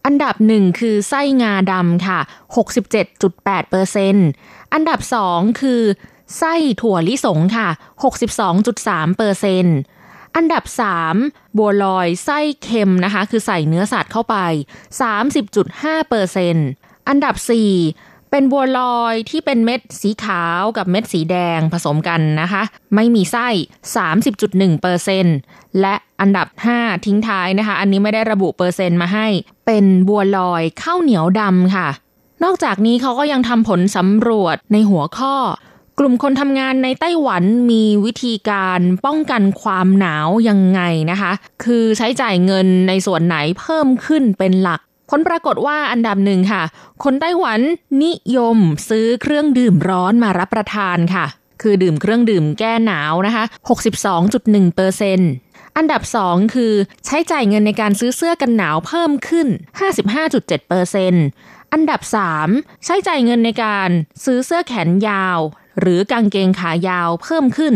[0.07, 2.19] อันดับหนึ่งคือไส้งาดำค่ะ
[2.57, 5.83] 67.8%อันดับสองคือ
[6.39, 7.69] ไส้ถั่วลิสงค่ะ
[8.83, 10.65] 62.3%อันดับ
[11.11, 14.37] 3 บัวลอยไส้เค็มนะคะ คือใส่เนื้อสัตว์เข้าไป
[15.91, 17.35] 30.5%อันดับ
[17.83, 22.63] 4 เป็นบัวลอยที่เป็นเม็ดสีขาวกับเม็ดสีแดงผสมกันนะคะ
[22.95, 23.49] ไม่มีไส้
[25.05, 29.27] 30.1%และอันดับ 5 ทิ้งท้ายนะคะ อันนี้ไม่ได้ระบุเปอร์เซ็นต์มาให้
[29.67, 31.89] เป็นบัวลอยข้าวเหนียวดำค่ะ
[32.45, 35.35] นอกจากนี้เขาก็ยังทำผลสำรวจในหัวข้อ
[35.99, 41.33] กลุ่มคนทำงานในไต้หวันมีวิธีการป้องกันความหนาวยังไงนะคะ
[41.65, 46.63] คือใช้จ่ายเงินในส่วนไหนเพิ่มขึ้นเป็นหลัก ผลปรากฏว่าอันดับหนึ่งค่ะ
[47.05, 47.61] คนไต้หวัน
[48.05, 51.27] นิยมซื้อเครื่องดื่มร้อนมารับประทานค่ะ
[51.63, 53.45] คือดื่มเครื่องดื่มแก้หนาวนะคะ
[54.11, 55.31] 62.1%เปอร์เซ็นต์
[55.77, 56.73] อันดับ 2 คือ
[57.07, 59.47] ใช้จ่ายเงินในการซื้อเสื้อกันหนาวเพิ่มขึ้น
[60.21, 62.01] 55.7%อันดับ
[62.43, 63.91] 3 ใช้จ่ายเงินในการ
[64.25, 65.39] ซื้อเสื้อแขนยาว
[65.81, 67.75] หรือกางเกงขายาวเพิ่มขึ้น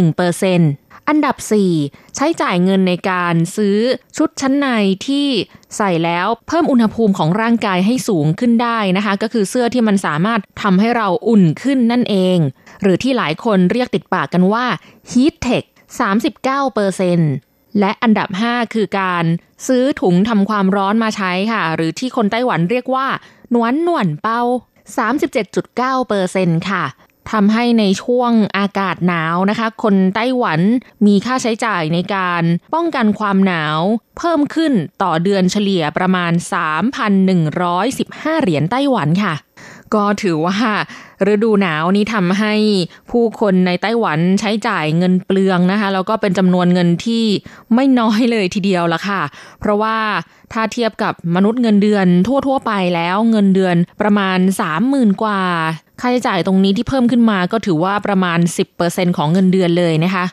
[0.00, 1.36] 51.1%อันดับ
[1.76, 3.78] 4 ใช้จ่ายเงินในการซื้อ
[4.16, 4.66] ชุดชั้นใน
[5.06, 5.28] ที่
[5.76, 12.38] ใส่แล้วเพิ่มอุณหภูมิของร่างกายให้สูงขึ้นได้นะคะ ก็คือเสื้อที่มันสามารถทำให้เราอุ่นขึ้นนั่นเอง
[12.82, 14.66] หรือที่หลายคนเรียกติดปากกันว่า
[15.10, 15.64] Heat Tech
[16.90, 19.24] 39%และอันดับ 5 คือการ
[19.66, 23.06] ซื้อถุงทำความร้อนมาใช้ค่ะ หรือที่คนไต้หวันเรียกว่า
[23.50, 24.40] หนวนหนวนเปา
[24.96, 26.84] 37.9%ค่ะ
[27.30, 30.60] ทำให้ในช่วงอากาศหนาวนะคะ คนไต้หวัน
[31.06, 32.42] มีค่าใช้จ่ายในการ
[32.74, 33.80] ป้องกันความหนาว
[34.18, 34.72] เพิ่มขึ้น
[35.02, 36.32] ต่อเดือนเฉลี่ยประมาณ
[37.36, 39.34] 3,115 เหรียญไต้หวันค่ะ
[39.94, 40.56] ก็ถือว่า
[41.32, 42.54] ฤดูหนาวนี้ทำให้
[43.10, 47.24] ผู้คนในไต้หวันใช้จ่ายเงินเปลืองนะคะ แล้วก็เป็นจำนวนเงินที่
[47.74, 49.22] ไม่น้อยเลยทีเดียวละค่ะ
[49.60, 49.96] เพราะว่า
[50.52, 54.38] ถ้าเทียบกับมนุษย์เงินเดือนทั่ว ๆ ไปแล้วเงินเดือนประมาณ
[54.80, 55.40] 30,000 กว่า
[56.00, 58.38] ค่าใช้จ่ายตรงนี้ที่เพิ่มขึ้นมาก็ถือว่าประมาณ
[58.78, 60.24] 10%ของเงินเดือนเลยนะคะ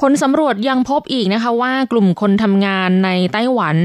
[0.00, 3.76] ผลสำรวจยังพบอีกนะคะว่ากลุ่มคนทำงานในไต้หวัน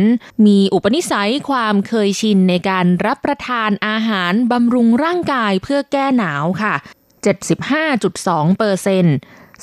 [0.46, 6.74] มีอุปนิสัยความเคยชินในการรับประทานอาหารบำรุงร่างกายเพื่อแก้หนาวค่ะ
[7.86, 9.06] 75.2เปอร์เซน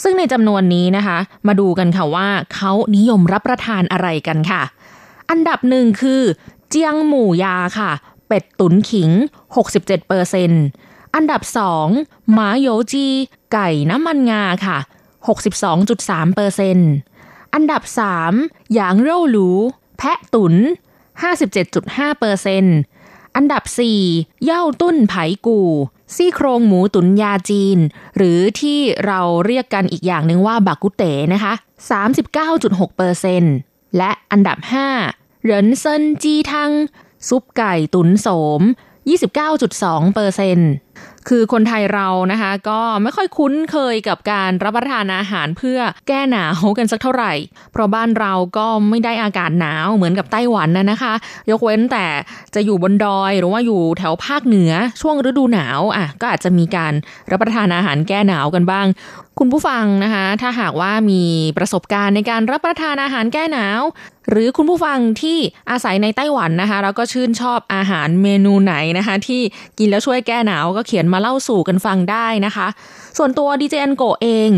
[0.03, 4.62] ซึ่งในจำนวนนี้นะคะ มาดูกันค่ะว่าเขานิยมรับประทานอะไรกันค่ะ
[5.31, 6.23] อันดับหนึ่งคือ
[6.69, 7.91] เจียงหมูยาค่ะ
[8.29, 9.11] เป็ดตุ๋นขิง
[9.55, 10.51] 67เปอร์เซน
[11.15, 11.88] อันดับสอง
[12.33, 13.07] หมาโยจี
[13.53, 14.79] ไก่น้ำมันงาค่ะ
[15.27, 16.79] 62.3เปอร์เซน
[17.55, 17.83] อันดับ
[18.29, 19.49] 3 หยางเร่าหลู
[19.99, 20.55] แพะตุน
[21.37, 22.65] 57.5เปอร์เซน
[23.37, 23.63] อันดับ
[24.05, 25.61] 4 เย่าตุ้นไผ่กู
[26.15, 27.79] ซี่โครงหมูตุนยาจีน
[28.17, 31.53] หรือที่เราเรียกกันอีกอย่างหนึ่งว่าบักกุเต๋นะคะ
[32.25, 33.43] 39.6เปอร์เซน
[33.97, 34.59] และอันดับ
[35.03, 36.73] 5 เหรินเซินจีทัง
[37.29, 38.29] ซุปไก่ตุนโส
[38.61, 38.63] ม
[39.39, 40.59] 29.2เปอร์เซน
[41.29, 47.33] คือคนไทยเรานะคะ ก็ไม่ค่อยคุ้นเคยกับการรับประทานอาหารเพื่อแก้หนาวกันสักเท่าไหร่
[47.73, 51.15] เพราะบ้านเราก็ไม่ได้อากาศหนาวเหมือนกับไต้หวันนะนะคะ
[51.51, 52.07] ยกเว้นแต่
[52.55, 56.93] จะอยู่บนดอยหรือว่าอยู่แถวภาคเหนือช่วงฤดูหนาวอะก็อาจจะมีการ
[57.31, 58.87] รับประทานอาหารแก้หนาวกันบ้าง
[59.38, 61.23] คุณผู้ฟังนะคะ ถ้าหากว่ามี
[61.59, 63.81] ประสบการณ์ในการรับประทานอาหารแก้หนาว
[64.31, 65.38] หรือคุณผู้ฟังที่
[65.71, 69.42] อาศัยในไต้หวันนะคะ แล้วก็ชื่นชอบอาหารเมนูไหนนะคะ ที่
[69.79, 72.66] กินแล้วช่วยแก้หนาวก็เขียนมาเล่าสู่กันฟังได้นะคะ
[73.18, 74.51] ส่วนตัวดีเจนโกเอง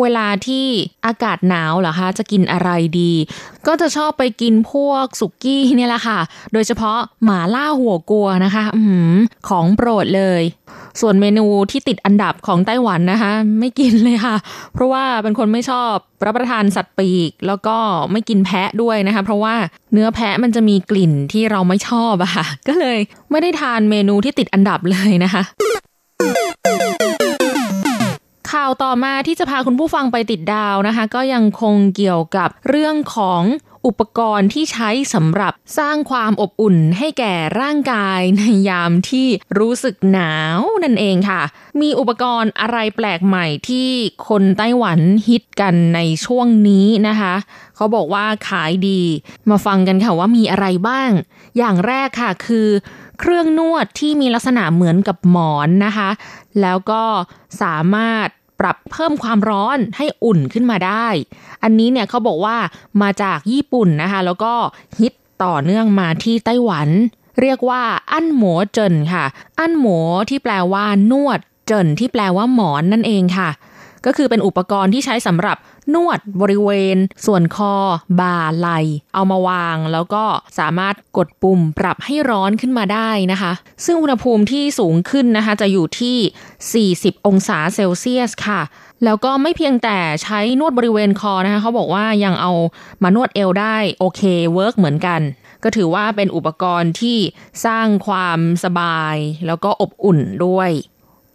[0.00, 0.66] เวลาที่
[1.06, 3.12] อากาศหนาวเหรอคะจะกินอะไรดี
[3.66, 6.18] ก็จะชอบไปกินพวกสุกี้เนี่ยแหละค่ะ
[6.52, 8.82] โดยเฉพาะหมาล่าหัวกัวนะคะอื
[9.48, 10.42] ของโปรดเลย
[11.00, 14.36] ส่วนเมนูที่ติดอันดับของไต้หวันนะคะ ไม่กินเลยค่ะ
[14.74, 15.94] เพราะว่าเป็นคนไม่ชอบ
[16.26, 17.76] รับประทานสัตว์ปีก แล้วก็
[18.12, 19.54] ไม่กินแพะด้วยนะคะ เพราะว่า
[19.92, 22.98] เนื้อแพะมันจะมีกลิ่นที่เราไม่ชอบอะค่ะ ก็เลย
[23.30, 25.42] ไม่ได้ทานเมนูที่ติดอันดับเลยนะคะ
[28.52, 33.42] ข่าวต่อมาที่จะพาคุณผู้ฟังไปติดดาวนะคะ ก็ยังคงเกี่ยวกับเรื่องของ
[33.86, 41.42] อุปกรณ์ที่ใช้สำหรับสร้างความอบอุ่นให้แก่ร่างกายในยามที่รู้สึกหนาวนั่นเองค่ะ
[41.80, 43.88] มีอุปกรณ์อะไรแปลกใหม่ที่
[44.28, 47.34] คนไต้หวันฮิตกันในช่วงนี้นะคะ
[47.76, 49.02] เขาบอกว่าขายดี
[49.50, 51.10] มาฟังกันค่ะว่ามีอะไรบ้าง
[51.58, 52.68] อย่างแรกค่ะคือ
[53.20, 56.10] เครื่องนวดที่มีลักษณะเหมือนกับหมอนนะคะ
[56.60, 57.02] แล้วก็
[57.62, 58.28] สามารถ
[58.60, 61.06] ปรับเพิ่มความร้อนให้อุ่นขึ้นมาได้
[61.62, 62.56] อันนี้เนี่ยเขาบอกว่า
[63.02, 64.52] มาจากญี่ปุ่นนะคะ แล้วก็
[64.98, 65.12] ฮิต
[65.44, 66.88] ต่อเนื่องมาที่ไต้หวัน
[67.40, 69.24] เรียกว่า อั้นหมวเจินค่ะ
[69.58, 73.48] อั้นหมวที่แปลว่านวดเจินที่แปลว่าหมอนนั่นเองค่ะ
[74.06, 75.56] ก็คือเป็นอุปกรณ์ที่ใช้สำหรับ
[75.94, 77.74] นวดบริเวณ ส่วนคอ
[78.20, 78.68] บ่าไหล
[79.14, 80.24] เอามาวาง แล้วก็
[80.58, 83.52] สามารถกดปุ่มปรับให้ร้อนขึ้นมาได้นะคะ
[83.84, 88.60] ซึ่งอุณหภูมิที่สูงขึ้นนะคะ จะอยู่ที่ 40 องศาเซลเซียสค่ะ
[89.04, 92.52] แล้วก็ไม่เพียงแต่ใช้นวดบริเวณคอนะคะเขาบอกว่ายังเอา
[93.02, 94.20] มานวดเอวได้โอเค
[94.54, 95.20] work เหมือนกัน
[95.64, 97.18] ก็ถือว่าเป็นอุปกรณ์ที่
[97.64, 100.70] สร้างความสบาย แล้วก็อบอุ่นด้วย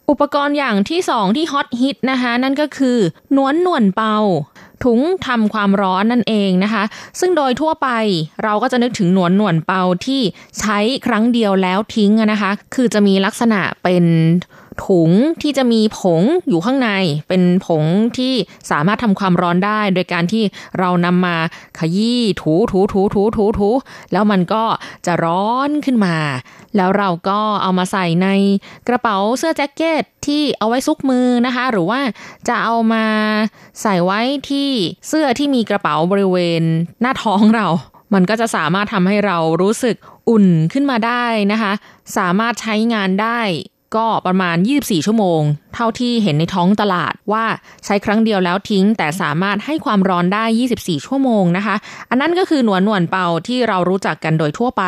[0.10, 2.98] อุปกรณ์อย่างที่สองที่ฮอตฮิตนะคะ นั่นก็คือ
[3.36, 4.17] 暖暖包
[4.84, 6.84] ถุงทำความร้อนนั่นเองนะคะ
[7.20, 7.89] ซึ่งโดยทั่วไป
[8.44, 10.22] เราก็จะนึกถึงหนวนหนวนเปาที่
[10.60, 14.04] ใช้ครั้งเดียวแล้วทิ้งนะคะ คือจะมีลักษณะเป็น
[14.86, 16.89] ถุงที่จะมีผงอยู่ข้างใน
[17.27, 17.83] เป็นผง
[18.17, 18.33] ที่
[18.71, 20.43] สามารถทำความร้อนได้ โดยการที่
[20.79, 21.38] เรานำมา
[21.79, 23.69] ขยี้ถูถูถูถูถูถู
[24.12, 24.63] แล้วมันก็
[25.05, 26.17] จะร้อนขึ้นมา
[26.75, 28.27] แล้วเราก็เอามาใส่ใน
[28.88, 31.99] กระเป๋าเสื้อแจ็คเก็ตที่เอาไว้ซุกมือนะคะ หรือว่า
[32.47, 33.05] จะเอามา
[33.81, 34.69] ใส่ไว้ที่
[35.07, 36.63] เสื้อที่มีกระเป๋าบริเวณ
[37.01, 37.67] หน้าท้องเรา
[38.13, 39.95] มันก็จะสามารถทำให้เรารู้สึก
[40.29, 41.73] อุ่นขึ้นมาได้นะคะ
[42.17, 43.39] สามารถใช้งานได้
[43.95, 45.41] ก็ประมาณ 24 ชั่วโมง
[45.75, 47.45] เท่าที่เห็นในท้องตลาดว่า
[47.86, 51.75] ใช้ครั้งเดียวแล้วทิ้ง แต่สามารถให้ความร้อนได้ 24 ชั่วโมงนะคะ
[52.10, 54.84] อันนั้นก็คือหนวนหนวนเปาที่เรารู้จักกันโดยทั่วไป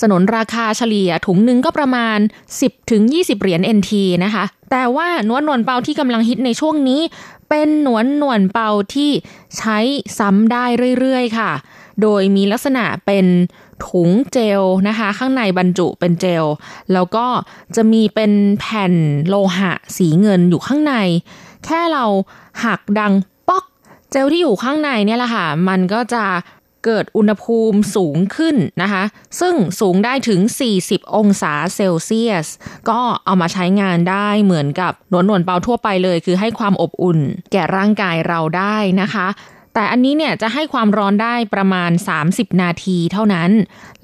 [0.00, 2.18] สนนราคาเฉลี่ยถุงหนึ่งก็ประมาณ
[2.54, 3.92] 10ถึง20 เหรียญ NT
[4.24, 7.00] นะคะ แต่ว่าหนวนหนวนเปาที่กำลังฮิตในช่วงนี้
[7.48, 9.10] เป็นหนวนหนวนเปาที่
[9.58, 9.78] ใช้
[10.18, 10.64] ซ้ำได้
[10.98, 11.50] เรื่อยๆ ค่ะ
[12.02, 13.26] โดยมีลักษณะเป็น
[13.86, 16.44] ถุงเจลนะคะ ข้างในบรรจุเป็นเจล
[16.92, 17.26] แล้วก็
[17.76, 18.94] จะมีเป็นแผ่น
[19.28, 20.94] โลหะสีเงินอยู่ข้างใน
[21.64, 22.04] แค่เรา
[22.64, 23.12] หักดัง
[23.48, 23.64] ป๊อก
[24.10, 26.24] เจลที่อยู่ข้างในเนี่ยแหละค่ะ มันก็จะ
[26.84, 29.02] เกิดอุณหภูมิสูงขึ้นนะคะ
[29.40, 30.40] ซึ่งสูงได้ถึง
[30.78, 32.46] 40 องศาเซลเซียส
[32.90, 37.18] ก็เอามาใช้งานได้เหมือนกับหนวนหนวนเปาทั่วไปเลย คือให้ความอบอุ่น
[37.52, 39.26] แก่ร่างกายเราได้นะคะ
[39.74, 41.90] แต่อันนี้เนี่ยจะให้ความร้อนได้ประมาณ
[42.26, 43.50] 30 นาทีเท่านั้น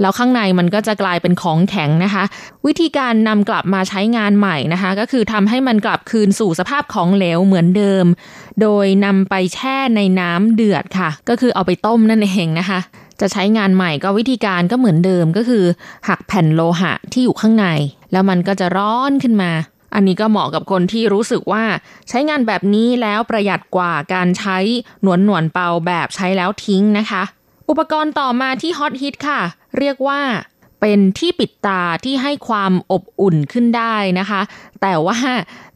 [0.01, 2.25] แล้วข้างในมันก็จะกลายเป็นของแข็งนะคะ
[2.67, 8.05] วิธีการนำกลับมาใช้งานใหม่นะคะ ก็คือทำให้มันกลับคืนสู่สภาพของเหลวเหมือนเดิม
[8.63, 12.81] โดยนำไปแช่ในน้ำเดือดค่ะ ก็คือเอาไปต้มนั่นเองนะคะ
[13.21, 15.65] จะใช้งานใหม่ก็วิธีการก็เหมือนเดิมก็คือ
[16.09, 17.67] หักแผ่นโลหะที่อยู่ข้างใน
[18.13, 19.51] แล้วมันก็จะร้อนขึ้นมา
[19.95, 21.65] อันนี้ก็เหมาะกับคนที่รู้สึกว่า
[22.09, 24.59] ใช้งานแบบนี้แล้วประหยัดกว่าการใช้
[25.03, 27.23] หนวนหนวนเป่าแบบใช้แล้วทิ้งนะคะ
[27.69, 29.41] อุปกรณ์ต่อมาที่ฮอตฮิตค่ะ
[29.79, 30.21] เรียกว่า
[30.81, 34.41] เป็นที่ปิดตาที่ให้ความอบอุ่นขึ้นได้นะคะ
[34.81, 35.19] แต่ว่า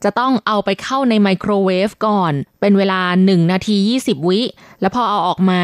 [0.04, 4.40] จะต้องเอาไปเข้าในไมโครเวฟก่อน เป็นเวลา 1 นาที 20 วิ
[4.80, 5.62] แล้วพอเอาออกมา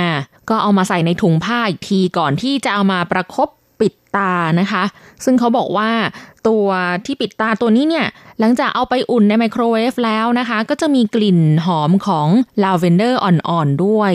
[0.51, 3.49] ก็เอามาใส่ในถุงผ้าอีกทีก่อนที่จะเอามาประครบ
[4.17, 4.85] ตานะคะ
[5.25, 5.91] ซึ่งเขาบอกว่า
[6.49, 6.67] ตัว
[7.07, 8.07] ที่ปิดตาตัวนี้เนี่ย
[8.41, 12.29] หลังจากเอาไปอุ่นในไมโครเวฟแล้วนะคะ ก็จะมีกลิ่นหอมของ
[12.63, 14.15] ลาเวนเดอร์อ่อนๆด้วย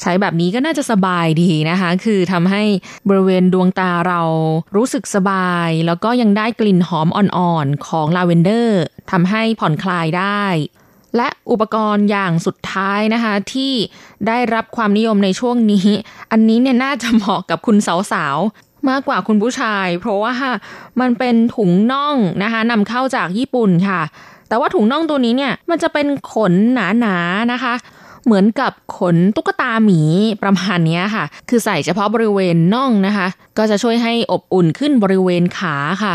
[0.00, 2.62] ใช้แบบนี้ก็น่าจะสบายดีนะคะ คือทำให้
[3.08, 4.20] บริเวณดวงตาเรา
[4.76, 10.44] รู้สึกสบาย แล้วก็ยังได้กลิ่นหอมอ่อนๆของลาเวนเดอร์ทำให้ผ่อนคลายได้
[11.16, 13.72] และอุปกรณ์อย่างสุดท้ายนะคะ ที่
[14.26, 15.88] ได้รับความนิยมในช่วงนี้
[16.30, 18.36] อันนี้เนี่ยน่าจะเหมาะกับคุณสาว
[18.88, 20.32] มากกว่าคุณผู้ชาย เพราะว่า
[21.00, 24.00] มันเป็นถุงน่องนะคะนำเข้าจากญี่ปุ่นค่ะ
[24.48, 27.06] แต่ว่าถุงน่องตัวนี้เนี่ยมันจะเป็นขนหนาๆน
[27.52, 27.74] นะคะ
[28.24, 30.00] เหมือนกับขนตุ๊กตาหมี
[30.42, 33.26] ประมาณนี้ค่ะ คือใส่เฉพาะบริเวณน่องนะคะ
[33.58, 36.14] ก็จะช่วยให้อบอุ่นขึ้นบริเวณขาค่ะ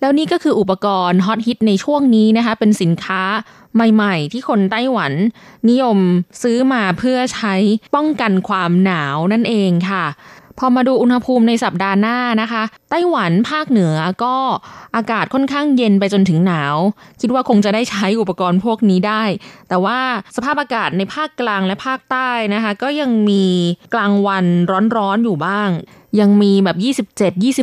[0.00, 3.22] แล้วนี่ก็คืออุปกรณ์ฮอตฮิตในช่วงนี้นะคะ เป็นสินค้า
[3.74, 5.12] ใหม่ ๆ ที่คนไต้หวัน
[5.68, 5.98] นิยม
[6.42, 7.54] ซื้อมาเพื่อใช้
[7.94, 10.04] ป้องกันความหนาวนั่นเองค่ะ
[10.62, 13.94] พอมาดูอุณหภูมิในสัปดาห์หน้านะคะ ไต้หวันภาคเหนือ
[14.24, 14.36] ก็
[14.96, 16.76] อากาศค่อนข้างเย็นไปจนถึงหนาว
[17.20, 19.22] คิดว่าคงจะได้ใช้อุปกรณ์พวกนี้ได้
[19.68, 19.98] แต่ว่า
[20.36, 23.44] สภาพอากาศในภาคกลางและภาคใต้นะคะ ก็ยังมี
[23.94, 24.44] กลางวัน
[24.96, 25.70] ร้อนๆอยู่บ้าง
[26.20, 26.76] ยังมีแบบ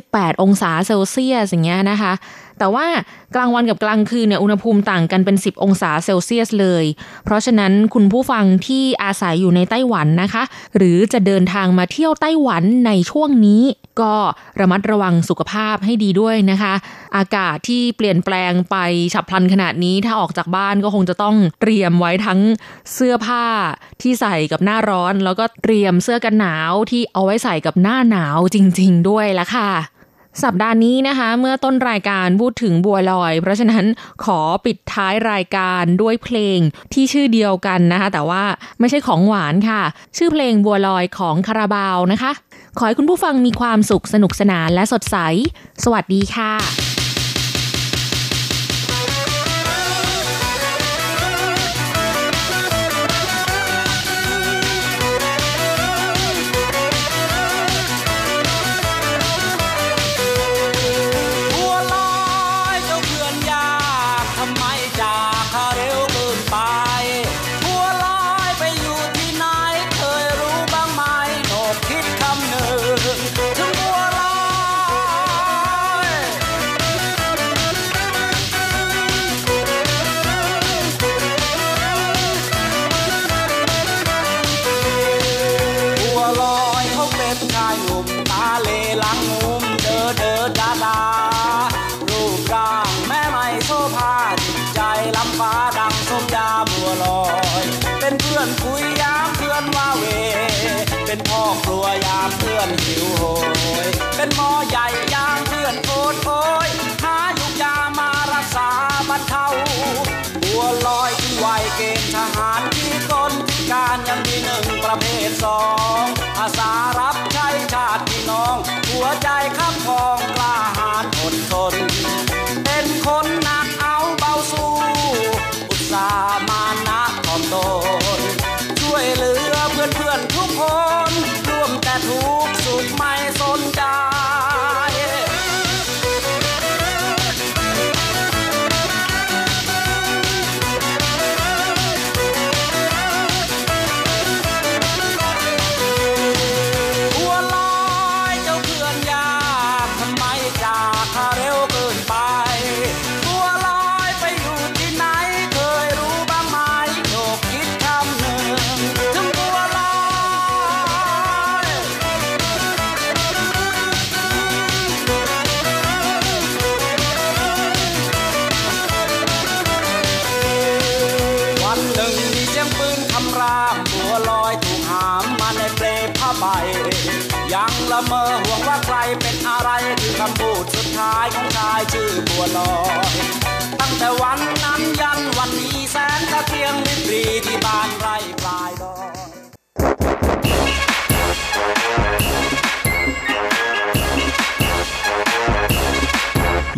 [0.03, 2.13] 27-28 องศาเซลเซียสอย่างเงี้ยนะคะ
[2.59, 2.87] แต่ว่า
[3.35, 6.83] กลางวันกับกลางคืนเนี่ยอุณหภูมิต่างกันเป็น 10 องศาเซลเซียสเลย
[7.25, 10.43] เพราะฉะนั้นคุณผู้ฟังที่อาศัยอยู่ในไต้หวันนะคะ
[10.77, 13.63] หรือจะเดินทางมาเที่ยวไต้หวันในช่วงนี้
[14.01, 14.15] ก็
[14.59, 16.73] ระมัดระวังสุขภาพให้ดีด้วยนะคะ
[17.17, 18.75] อากาศที่เปลี่ยนแปลงไป
[19.13, 22.39] ฉับพลันขนาดนี้ถ้าออกจากบ้านก็คงจะต้องเตรียมไว้ทั้ง
[22.93, 23.45] เสื้อผ้า
[24.01, 29.71] ที่ใส่กับหน้าร้อน แล้วก็เตรียมเสื้อกันหนาวที่เอาไว้ใส่กับหน้าหนาวจริง ๆ ด้วยละค่ะ
[30.43, 33.85] สัปดาห์นี้นะคะ เมื่อต้นรายการพูดถึงบัวลอย เพราะฉะนั้น
[34.23, 36.59] ขอปิดท้ายรายการด้วยเพลง
[36.93, 38.43] ที่ชื่อเดียวกันนะคะ แต่ว่า
[38.79, 39.81] ไม่ใช่ของหวานค่ะ
[40.17, 42.31] ชื่อเพลงบัวลอยของคาราบาวนะคะ
[42.77, 45.17] ขอให้คุณผู้ฟังมีความสุขสนุกสนานและสดใส
[45.83, 46.86] สวัสดีค่ะ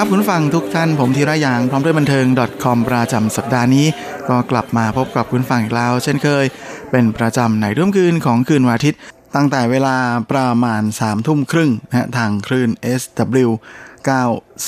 [0.00, 2.26] ครับคุณฟังทุกท่านผมธีระยางพร้อมด้วยบันเทิง
[2.64, 3.86] .com ประจำสัปดาห์นี้
[4.28, 6.44] ก็กลับมาพบกับคุณฟังอีกแล้ว เช่นเคย
[6.90, 9.00] เป็นประจำในร่วมคืนของคืนวันอาทิตย์
[9.34, 9.96] ตั้งแต่เวลา
[10.32, 12.70] ประมาณ3ามทุ่มครึ่งนะฮะทางคลื่น
[13.00, 13.48] SW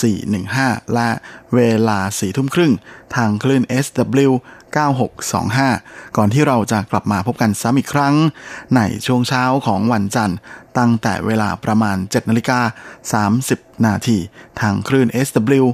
[0.08, 1.10] 9415 และ
[1.54, 2.72] เวลา4ทุ่มครึ่ง
[3.16, 4.30] ทางคลื่น SW
[4.70, 8.14] 9625 ก่อนที่เราจะกลับมาพบกันซ้ำอีกครั้ง
[8.76, 10.38] ในช่วงเช้าของวันจันทร์
[10.78, 12.60] ตั้งแต่เวลาประมาณ 7นาฬิกา
[13.38, 14.18] 30 นาที
[14.60, 15.64] ทางคลื่น SW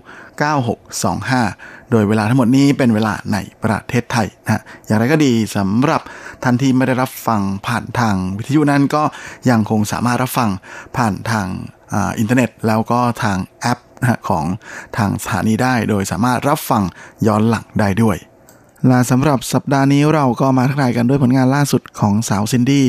[1.10, 6.00] 9625 โดยเวลาทั้งหมดนี้เป็นเวลาในประเทศไทยนะอย่างไรก็ดีสำหรับ
[6.42, 9.02] ท่านที่ไม่ได้รับฟังผ่านทางวิทยุนั้นก็
[9.50, 10.50] ยังคงสามารถรับฟัง
[10.96, 11.46] ผ่านทาง
[11.94, 13.78] อ อินเทอร์เน็ตแล้วก็ทางแอป
[14.28, 14.44] ของ
[14.96, 16.82] ทางสถานีได้ โดยสามารถรับฟัง
[17.26, 18.16] ย้อนหลังได้ด้วย
[18.88, 22.84] และสำหรับสัปดาห์นี้เราก็มาทักทายกันด้วยผลงานล่าสุดของสาวซินดี้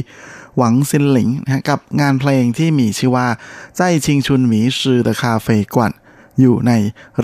[0.58, 3.28] หวังซินหลิงนะกับงานเพลงที่มีชื่อว่า
[3.78, 5.92] 在青春迷失的咖啡馆
[6.40, 6.72] อยู่ใน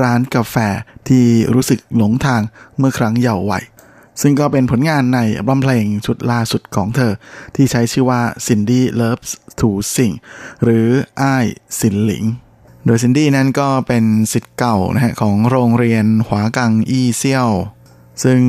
[0.01, 0.55] ร้านกาแฟ
[1.07, 2.41] ที่รู้สึกหลงทาง
[2.77, 3.63] เมื่อครั้งเยาว์วัย
[4.21, 7.13] ซึ่งก็เป็นผลงานในอัลบั้มเพลงชุดล่าสุดของเธอ
[7.55, 10.13] ที่ใช้ชื่อว่า Cindy Loves to Sing
[10.63, 10.87] หรือ
[11.21, 12.23] 爱心凌
[12.85, 17.51] โดยซินดี้นั้นก็เป็นศิษย์เก่านะฮะของโรงเรียนหวากังอีเซียว
[18.23, 18.39] ซึ่ง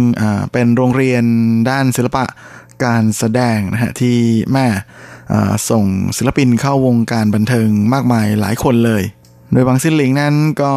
[0.52, 1.24] เป็นโรงเรียน
[1.70, 2.24] ด้านศิลปะ
[2.84, 4.16] การแสดงนะฮะที่
[4.52, 4.66] แม่
[5.70, 5.84] ส่ง
[6.16, 9.02] ศิลปินเข้าวงการบันเทิงมากมายหลายคนเลย
[9.52, 10.72] โดยบางซินหลิงนั้นก็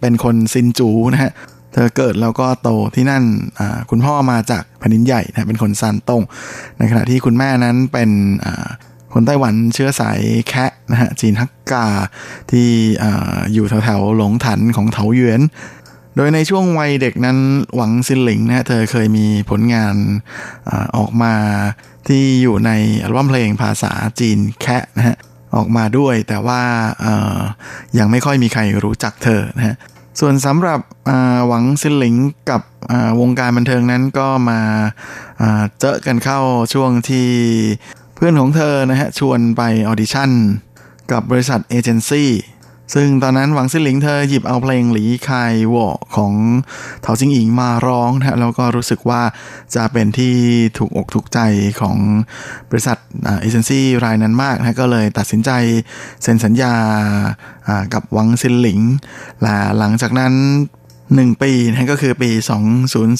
[0.00, 1.32] เป็นคนซินจูนะฮะ
[1.72, 3.24] เธอเกิดแล้วก็โตที่นั่น
[3.90, 6.22] คุณพ่อมาจากแผ่นดินใหญ่นะเป็นคนซานตง
[6.78, 8.10] ในขณะที่คุณแม่นั้นเป็น
[9.12, 11.86] คนไต้หวันเชื้อสายแคะนะฮะจีนฮักกา
[12.50, 12.68] ที่
[13.02, 13.04] อ
[13.52, 15.40] อยู่แถวๆหลงถันของเถาหยวน
[16.16, 17.38] โดยในช่วงวัยเด็กนั้น
[17.74, 19.94] หวังซินหลิงนะฮะเธอเคยมีผลงาน
[20.96, 21.34] ออกมา
[22.08, 22.70] ที่อยู่ใน
[23.02, 25.16] อัลบั้มเพลงภาษาจีนแคะนะฮะ
[25.56, 26.62] ออกมาด้วยแต่ว่า
[27.98, 29.76] ยังไม่ค่อยมีใครรู้จักเธอนะฮะ
[30.20, 30.80] ส่วนสำหรับ
[31.48, 32.14] หวังซินหลิง
[32.50, 32.62] กับ
[33.20, 34.60] วงการบันเทิงนั้นก็มา
[35.40, 36.40] อ่าเจอกันเข้า
[36.74, 37.28] ช่วงที่
[38.14, 40.30] เพื่อนของเธอนะฮะชวนไปออดิชั่น
[41.12, 42.30] กับบริษัทเอเจนซี่
[42.94, 46.32] ซึ่งตอนนั้นหวังซินหลิงเธอหยิบเอาเพลงหลีคายวอของ
[47.02, 49.22] เถาจิงอิงมาร้องนะแล้วก็รู้สึกว่า
[49.74, 50.34] จะเป็นที่
[50.78, 51.38] ถูกอกถูกใจ
[51.80, 51.96] ของ
[52.70, 52.98] บริษัท
[53.40, 55.50] เอเจนซี่รายนั้นมากนะก็เลยตัดสินใจ
[56.22, 56.74] เซ็นสัญญา
[57.94, 58.80] กับหวังซินหลิง
[59.42, 60.34] และหลังจากนั้น
[60.86, 62.30] 1ปีนะก็คือปี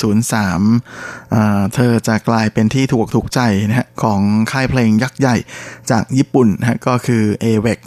[0.03, 5.37] 2003อ่าเธอจะกลายเป็นที่ถูกอกถูกใจนะฮะของค่ายเพลงยักษ์ใหญ่
[5.91, 7.81] จากญี่ปุ่นนะฮะก็คือ AVEX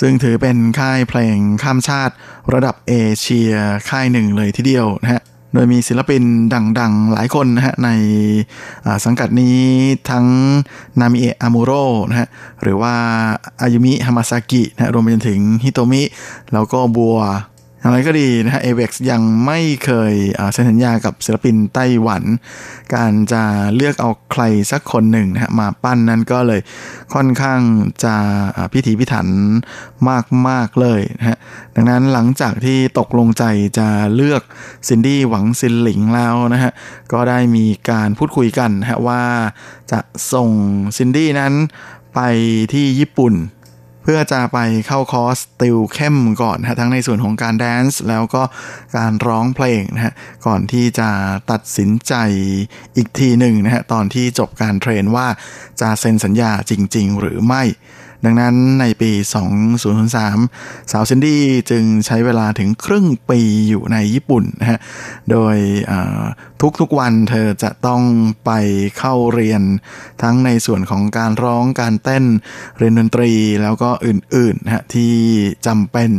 [0.00, 2.14] ซึ่งถือเป็นค่ายเพลงข้ามชาติ
[2.54, 3.52] ระดับเอเชีย
[3.88, 5.22] ค่ายหนึ่งเลยทีเดียวนะฮะ
[5.54, 6.22] โดยมีศิลปิน
[6.54, 7.90] ดังๆ หลายคนนะฮะ ใน
[9.04, 9.58] สังกัดนี้
[10.10, 10.26] ทั้ง
[11.00, 11.72] นามิเอะอามูโร
[12.08, 12.28] นะฮะ
[12.62, 12.94] หรือว่า
[13.62, 16.02] อายุมิฮามาซากินะฮะรวมไปจนถึงฮิโตมิ
[16.52, 17.18] แล้วก็บัว
[17.80, 20.14] อย่างไรก็ดีนะฮะ AVEX ยังไม่เคย
[20.52, 22.22] เซ็นสัญญากับศิลปินไต้หวัน
[22.94, 26.60] การจะเลือกเอาใครสักคนหนึ่งนะฮะมาปั้นนั้นก็เลย
[27.14, 27.60] ค่อนข้าง
[28.04, 28.16] จะ
[28.72, 29.26] พิถีพิถัน
[30.48, 31.36] มาก ๆ เลยนะฮะ
[31.74, 33.44] ดังนั้นหลังจากที่ตกลงใจ
[33.78, 34.42] จะเลือก
[34.88, 36.72] ซินดี้หวังซินหลิงแล้วนะฮะ
[37.12, 39.22] ก็ได้มีการพูดคุยกันนะฮะว่า
[39.92, 40.00] จะ
[40.32, 40.50] ส่ง
[40.96, 41.54] ซินดี้นั้น
[42.14, 42.20] ไป
[42.72, 43.34] ที่ญี่ปุ่น
[44.10, 48.42] เพื่อจะไปเข้าคอร์สติวเข้มก่อนนะฮะทั้งในส่วนของการแดนซ์แล้วก็
[48.96, 50.14] การร้องเพลงนะฮะ
[50.46, 51.08] ก่อนที่จะ
[51.50, 52.14] ตัดสินใจ
[52.96, 55.26] อีกทีหนึ่งนะฮะตอนที่จบการเทรนว่า
[55.80, 57.62] จะเซ็นสัญญาจริง ๆ หรือไม่
[58.24, 59.10] ดังนั้นในปี
[59.80, 64.78] 2003 สาวซินดี้จึงใช้เวลาถึงครึ่งปีอยู่ในญี่ปุ่นนะฮะ
[65.30, 65.56] โดย
[66.80, 68.02] ทุกๆวันเธอจะต้อง
[68.44, 68.50] ไป
[68.98, 69.62] เข้าเรียน
[70.22, 72.24] ทั้งในส่วนของการร้องการเต้น
[72.78, 75.14] เรียนดนตรีแล้วก็อื่นๆนะฮะที่
[75.66, 76.10] จำเป็น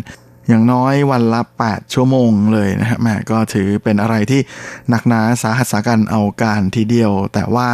[0.49, 4.41] อย่างน้อยวันละ 8 ชั่วโมงเลยนะฮะแม่ก็ถือเป็นอะไรที่
[4.89, 7.69] หนักหนาสาหัสากันเอาการทีเดียว แต่ว่า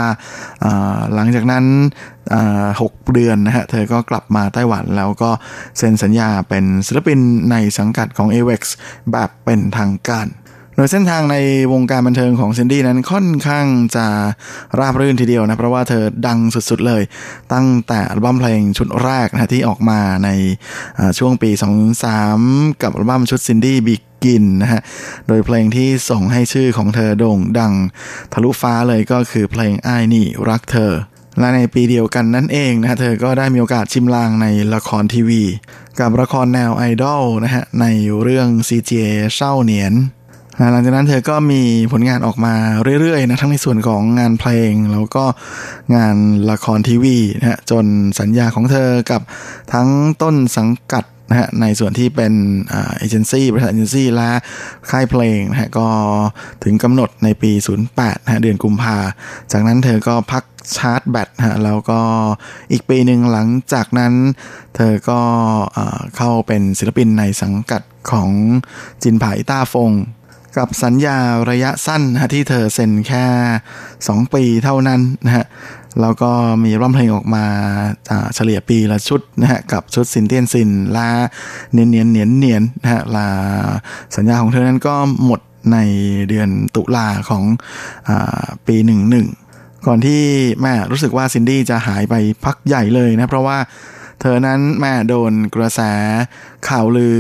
[1.14, 1.66] หลังจากนั้น
[2.82, 5.32] หกเดือนนะฮะ เธอก็กลับมาไต้หวันแล้วก็
[5.78, 7.20] เซ็นสัญญาเป็นศิลปิน
[7.52, 8.62] ในสังกัดของ AVEX
[9.12, 10.28] แบบเป็นทางการ
[10.78, 11.38] โดยเส้นทางใน
[11.74, 13.66] วงการบันเทิงของซินดี้นั้นค่อนข้าง
[13.96, 14.08] จะ
[14.80, 17.02] ราบรื่นทีเดียวนะเพราะว่าเธอดังสุดๆเลย
[17.54, 20.30] ตั้งแต่อัลบั้มเพลงชุดแรกนะที่ออกมาใน
[21.18, 21.52] ช่วงปี
[22.16, 24.82] 2003 กับอัลบั้มชุดซินดี้บิ๊กกินนะฮะ
[25.28, 27.74] โดยเพลงที่ส่งให้ชื่อของเธอโด่งดัง
[28.34, 30.92] ทะลุฟ้าเลยก็คือเพลงไอ้นี่รักเธอ
[31.40, 35.44] และในปีเดียวกันนั่นเองนะฮะเธอก็ได้มีโอกาสชิมลางในละครทีวี
[36.00, 37.86] กับละครแนวไอดอลนะฮะใน
[38.22, 39.06] เรื่อง CGA
[39.36, 39.96] เศร้าเหนียน
[40.72, 42.56] หลังจากนั้นเธอก็มีผลงานออกมา
[43.02, 45.24] เรื่อยๆนะทั้งในส่วนของงานเพลง แล้วก็
[45.96, 46.18] งาน
[46.52, 47.86] ละครทีวีนะฮะจน
[48.20, 49.22] สัญญาของเธอกับ
[49.74, 49.88] ทั้ง
[50.22, 52.34] ต้นสังกัดนะฮะในส่วนที่เป็น
[52.98, 54.30] เอเจนซี่บริษัทเอเจนซี่และ
[54.90, 55.88] ค่ายเพลงนะฮะก็
[56.64, 57.52] ถึงกำหนดในปี
[57.90, 58.98] 08นะฮะเดือนกุมภา
[59.52, 60.44] จากนั้นเธอก็พัก
[60.78, 62.00] ชาร์จแบตฮะแล้วก็
[62.72, 64.14] อีกปีหนึ่งหลังจากนั้น
[64.76, 65.20] เธอก็
[66.18, 67.82] เข้าเป็นศิลปินในสังกัด
[68.12, 68.30] ของ
[69.04, 69.92] จินผายต้าฟง
[70.58, 71.18] กับสัญญา
[71.50, 73.26] ระยะสั้นนะที่เธอเซ็นแค่
[73.82, 75.46] 2 ปีเท่านั้นนะฮะ
[76.02, 76.32] แล้วก็
[76.64, 77.46] มีร้องเพลงออกมา
[78.12, 81.10] อ่าเฉลี่ยปีละชุดนะฮะกับชุดซินเตียนซินลา
[81.74, 83.28] เนียนเนียนเนียนเนียนนะฮะลา
[84.16, 84.96] สัญญาของเธอนั้นก็
[85.26, 85.42] หมด
[85.74, 85.78] ใน
[86.30, 87.44] เดือนตุลาของ
[88.08, 89.28] อาปีหนึ่งหนึ่ง
[89.88, 90.22] ก่อนที่
[90.62, 93.58] แหมรู้สึกว่าซินดี้จะหายไปพักใหญ่เลยนะเพราะว่า
[94.22, 95.82] เธอนั้นแหมโดนกระแส
[96.68, 97.20] ข่าวลือ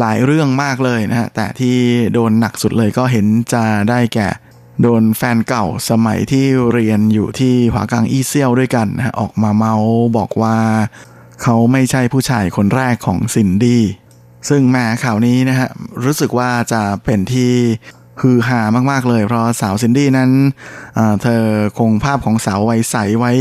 [0.00, 1.76] หลายเรื่องมากเลยนะฮะแต่ที่
[2.14, 4.28] โดนหนักสุดเลยก็เห็นจะได้แก่
[4.82, 9.74] โดนแฟนเก่าสมัยที่เรียนอยู่ที่หวากังอีเซียวด้วยกันนะฮะออกมาเมาท์
[10.16, 10.56] บอกว่า
[11.42, 13.82] เขาไม่ใช่ผู้ชายคนแรกของซินดี้
[14.48, 15.68] ซึ่งแหมข่าวนี้นะฮะ
[16.04, 17.52] รู้สึกว่าจะเป็นที่
[18.20, 20.30] ฮือฮามากๆเลย เพราะสาวซินดี้นั้น
[20.94, 21.42] เอ่อเธอ
[21.78, 23.32] คงภาพของสาววัยใสไว้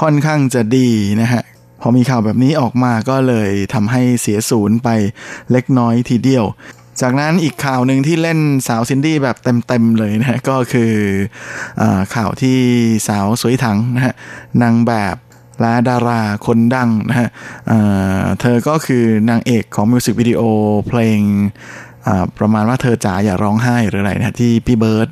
[0.00, 0.88] ค่อนข้างจะดี
[1.20, 1.42] นะฮะ
[1.80, 4.88] พอมีข่าวแบบนี้ออกมาก็เลยทำให้เสียศูนย์ไป
[5.52, 6.44] เล็กน้อยทีเดียว
[7.00, 10.92] จากนั้นอีกข่าวหนึ่งที่เล่นสาวซินดี้แบบเต็มๆเลยนะก็คือ
[11.80, 11.82] อ
[12.14, 12.58] ข่าวที่
[13.08, 14.14] สาวสวยถังนะฮะ
[14.62, 15.16] นางแบบ
[15.60, 17.28] และดาราคนดังนะฮะ
[18.40, 20.40] เธอก็คือนางเอกของมิวสิกวิดีโอ
[20.88, 21.20] เพลง
[22.38, 25.08] ประมาณว่าเธอจ๋าอย่าร้องไห้หรืออะไรนะที่พี่เบิร์ด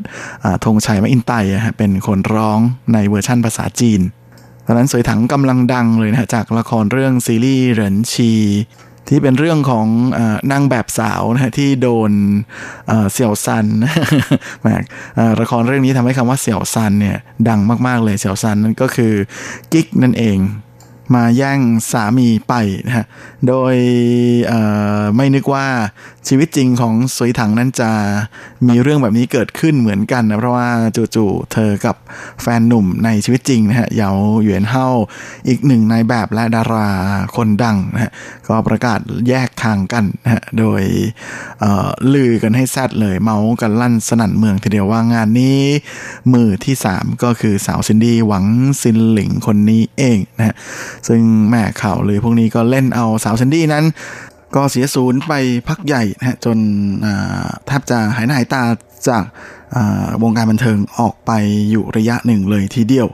[0.65, 1.33] ธงชัยมะอินไต
[1.79, 2.59] เป็นคนร้อง
[2.93, 4.01] ในเวอร์ชั่นภาษาจีน
[4.67, 8.33] ตอนนั้นสวยถังกำลังดังเลยนะจากละครเรื่องซีรีส์เหรินชี
[9.09, 9.87] ที่เป็นเรื่องของ
[10.19, 10.21] อ
[10.53, 12.13] นางแบบสาวนะที่โดน
[13.13, 13.67] เสี่ยวซัน
[14.63, 14.67] แม
[15.17, 17.17] เอ่อละครเรื่องนี้ทำให้คำว่าเสี่ยวซันเนี่ย
[17.49, 19.13] ดังมากๆเลยเสี่ยวซันนั่นก็คือ
[19.73, 20.39] กิ๊กนั่นเอง
[21.15, 21.61] มาแย่ง
[21.93, 22.55] สามีไป
[22.87, 23.07] นะฮะ
[23.49, 23.75] โดย
[25.17, 25.67] ไม่นึกว่า
[26.29, 27.91] ชีวิตจริงของสวยถังนั้นจะ
[28.69, 30.69] มีเรื่องแบบนี้เกิดขึ้นเหมือนกันนะ เพราะว่า
[31.17, 31.97] จู่ๆเธอกับ
[32.43, 34.11] แฟนหนุ่มในชีวิตจริงนะฮะเหยา
[34.41, 34.87] เหวียนเฮา
[35.49, 36.89] อีกหนึ่งนายแบบและดารา
[37.37, 38.13] คนดังนะฮะ
[38.49, 40.83] ก็ประกาศแยกทางกันนะฮะโดย
[41.61, 45.61] เอ่อลือกันให้แซดเลยเมาส์กันลั่นสนั่นเมืองทีเดียวว่างานนี้
[46.33, 48.45] มือที่ 3 ก็คือสาวซินดี้หวัง
[48.83, 50.55] ซินหลิงคนนี้เองนะฮะ
[51.09, 51.21] ซึ่ง
[51.51, 53.85] แหมข่าวลือพวกนี้ก็เล่นเอาสาวซินดี้นั้น
[54.55, 55.33] ก็เสียศูนย์ไป
[55.69, 56.59] พักใหญ่นะฮะจน
[57.67, 58.63] แทบจะหายหน้าหายตา
[59.09, 59.25] จาก
[60.23, 61.31] วงการบันเทิงออกไป
[61.71, 63.09] อยู่ระยะหนึ่งเลยทีเดียว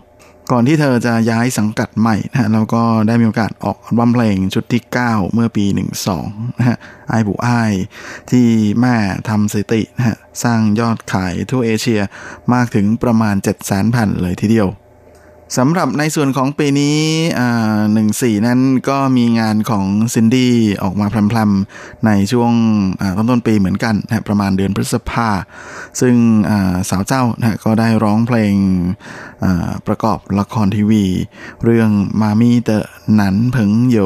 [0.52, 5.64] ก่อนที่เธอจะย้ายสังกัดใหม่นะฮะแล้วก็ได้มีโอกาสออกอัลบั้มเพลงชุดที่ 9 เมื่อปี
[6.12, 6.76] 12นะฮะ
[7.08, 7.48] ไอบุไอ
[8.30, 8.46] ที่
[8.80, 8.96] แหม
[9.28, 12.00] ทำสถิตินะฮะสร้างยอดขายทั่วเอเชีย
[12.52, 14.68] มากถึงประมาณ 7 0 0 0 0 0แผ่นเลยทีเดียว
[15.58, 16.98] สำหรับในส่วนของปีนี้
[17.92, 22.52] หนึ่งสี่นั้นก็มีงานของซินดี้ออกมาพลำๆในช่วง
[23.16, 25.30] ต้นต้นๆปีเหมือนกันนะประมาณเดือนพฤษภา
[26.00, 26.14] ซึ่ง
[26.90, 28.54] สาวเจ้านะก็ได้ร้องเพลง
[29.86, 31.04] ประกอบละครทีวี
[31.64, 31.90] เรื่อง
[32.20, 32.84] มามีเตอ
[33.14, 33.98] หนันเพิงโย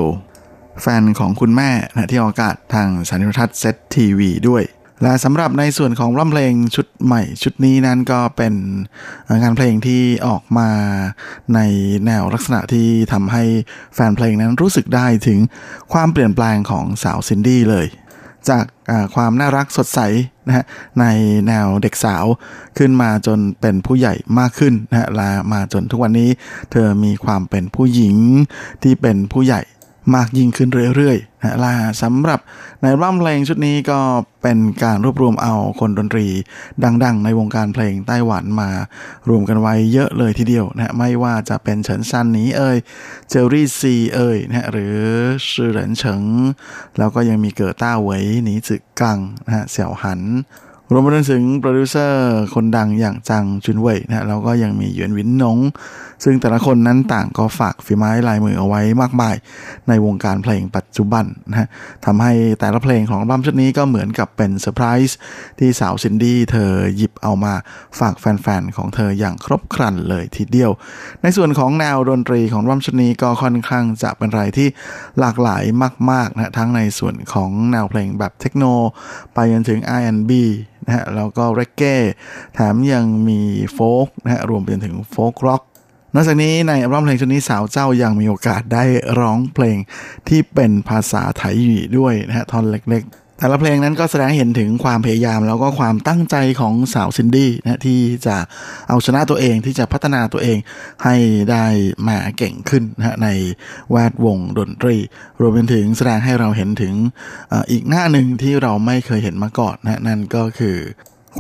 [0.83, 4.63] แฟนของคุณแม่นะที่ออกอากาศทางสถานีโทรทัศน์เซตทีวีด้วย
[5.03, 8.55] และสำหรับในส่วนของร่ำเพลงชุดใหม่ชุดนี้นั้นก็เป็น
[9.43, 10.71] งานเพลงที่ออกมา
[11.55, 11.61] ใน
[12.07, 13.45] แนวลักษณะที่ทำให้
[13.95, 15.39] แฟนเพลงนั้นรู้สึกได้ถึง
[15.93, 17.87] ความเปลี่ยนแปลงของสาวซินดี้เลย
[18.49, 18.65] จาก
[19.15, 20.01] ความน่ารักสดใส
[20.47, 20.65] นะฮะ
[21.01, 21.05] ใน
[21.47, 22.25] แนวเด็กสาว
[22.79, 26.31] ขึ้นมาจนเป็นผู้ใหญ่มากขึ้นนะฮะและมาจนทุกวันนี้
[26.73, 28.17] เธอมีความเป็นผู้หญิง
[28.83, 29.63] ที่เป็นผู้ใหญ่
[30.15, 32.41] มากยิ่งขึ้นเรื่อยๆนะล่ะสำหรับ
[32.83, 34.01] ในร่ำเพลงชุดนี้ก็
[34.43, 36.27] เป็นการรวบรวมเอาคนดนตรี
[37.05, 38.71] ดัง ๆ ในวงการเพลงไต้หวันมา
[39.29, 42.79] รวมกันไว้เยอะเลยทีเดียวนะฮะไม่ว่าจะเป็นเฉินซันหนีเอ่ย
[43.31, 44.97] เจอรี่ซีเอ่ยนะฮะหรือ
[45.53, 46.23] ชื่อเหรินเฉิง
[46.99, 50.21] แล้วก็ยังมีเกิดต้าเหวยหนีจึกกังนะฮะเสี่ยวหัน
[50.93, 55.59] รวมไปถึงโปรดิวเซอร์คนดังอย่างจังจุนเว่ยนะฮะแล้วก็ยังมีหยวนวินนง
[56.25, 59.37] ซึ่งแต่ละคนนั้นต่างก็ฝากฝีไม้ลายมือเอาไว้มากมาย
[59.89, 61.69] ในวงการเพลงปัจจุบันนะฮะ
[62.05, 65.17] ทำให้แต่ละเพลงของอัลบั้มชุดนี้ก็เหมือนกับเป็นเซอร์ไพรส์
[65.59, 67.55] ที่สาวซินดี้เธอหยิบเอามา
[67.99, 70.71] ฝากแฟนๆ ของเธออย่างครบครันเลยทีเดียว
[71.23, 74.69] ในส่วนของแนวดนตรีของอัลบั้มชุดนี้ก็ค่อนข้างจะเป็นอะไรที่
[75.21, 75.63] หลากหลาย
[76.11, 78.65] มากๆนะฮะทั้งในส่วนของแนวเพลงแบบเทคโน
[79.35, 80.33] ไปจนถึง R&B
[80.87, 81.97] นะฮะแล้วก็เรกเก้
[82.55, 83.41] แถมยังมี
[83.73, 85.63] folk นะฮะรวมไปจนถึง folk rock
[86.15, 88.85] นอกจากนี้ในอัลบั้มเพลงชุดนี้สาวเจ้ายังมีโอกาสได้
[89.19, 89.79] ร้องเพลง
[90.29, 93.05] ที่เป็นภาษาไทยอยู่ด้วยนะฮะท่อนเล็ก
[93.39, 98.37] แต่ละเพลงนั้นก็แสดงเห็นถึงความพยายามแล้วก็ความตั้งใจของสาวซินดี้นะที่จะ
[98.89, 100.59] เอาชนะตัวเองที่จะพัฒนาตัวเอง
[101.05, 101.17] ให้
[101.51, 101.65] ได้
[102.09, 103.29] มาเก่งขึ้นนะใน
[103.91, 104.97] แวดวงดนตรี
[105.41, 110.77] รวมไปถึงแสดงให้เราเห็นถึงอีกหน้าหนึ่งที่เราไม่เคยเห็นมาก่อนนะนั่นก็คือ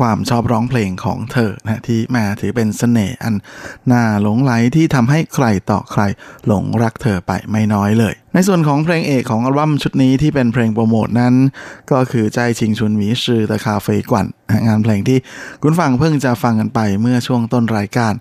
[0.00, 3.34] ความชอบร้องเพลงของเธอนะที่มาถือเป็นเสน่ห์อัน
[3.92, 6.02] น่าหลงไหลที่ทำให้ใครต่อใคร
[6.46, 11.34] หลงรักเธอไปไม่น้อยเลย ในส่วนของเพลงเอกของอัลบั้มชุดนี้ที่เป็นเพลงโปรโมทนั้น
[11.92, 14.28] ก็คือใจชิงชุนหมีชื่อตะคาเฟกวันน
[14.66, 15.18] งานเพลงที่
[15.62, 18.14] คุณฟังเพิ่งจะฟังกันไปเมื่อช่วงต้นรายการ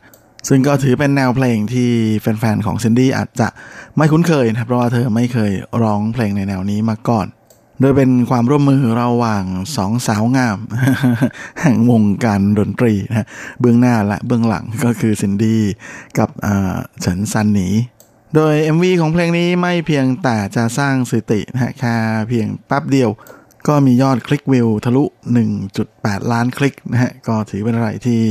[0.50, 3.48] ซึ่งก็ถือเป็นแนวเพลงที่แฟนๆของซินดี้อาจจะ
[3.98, 5.52] ไม่คุ้นเคยนะเพราะว่าเธอไม่เคย
[5.84, 7.28] ร้องเพลงในแนวนี้มาก่อน
[7.80, 9.46] โดยเป็นความร่วมมือระหว่าง
[9.76, 10.58] สองสาวงาม
[11.62, 13.28] แห่งวงการดนตรีนะ
[13.60, 15.62] เบื้องหน้าและเบื้องหลังก็คือซินดี้
[16.18, 16.30] กับ
[17.00, 17.70] เฉินซันหนี
[18.36, 21.96] โดย MV ของเพลงนี้ไม่เพียงแต่จะสร้างสตินะฮะแค่
[22.30, 23.10] เพียงแป๊บเดียว
[23.68, 25.04] ก็มียอดคลิกวิวทะลุ
[25.68, 28.22] 1.8 ล้านคลิกนะฮะ ก็ถือเป็นอะไรที่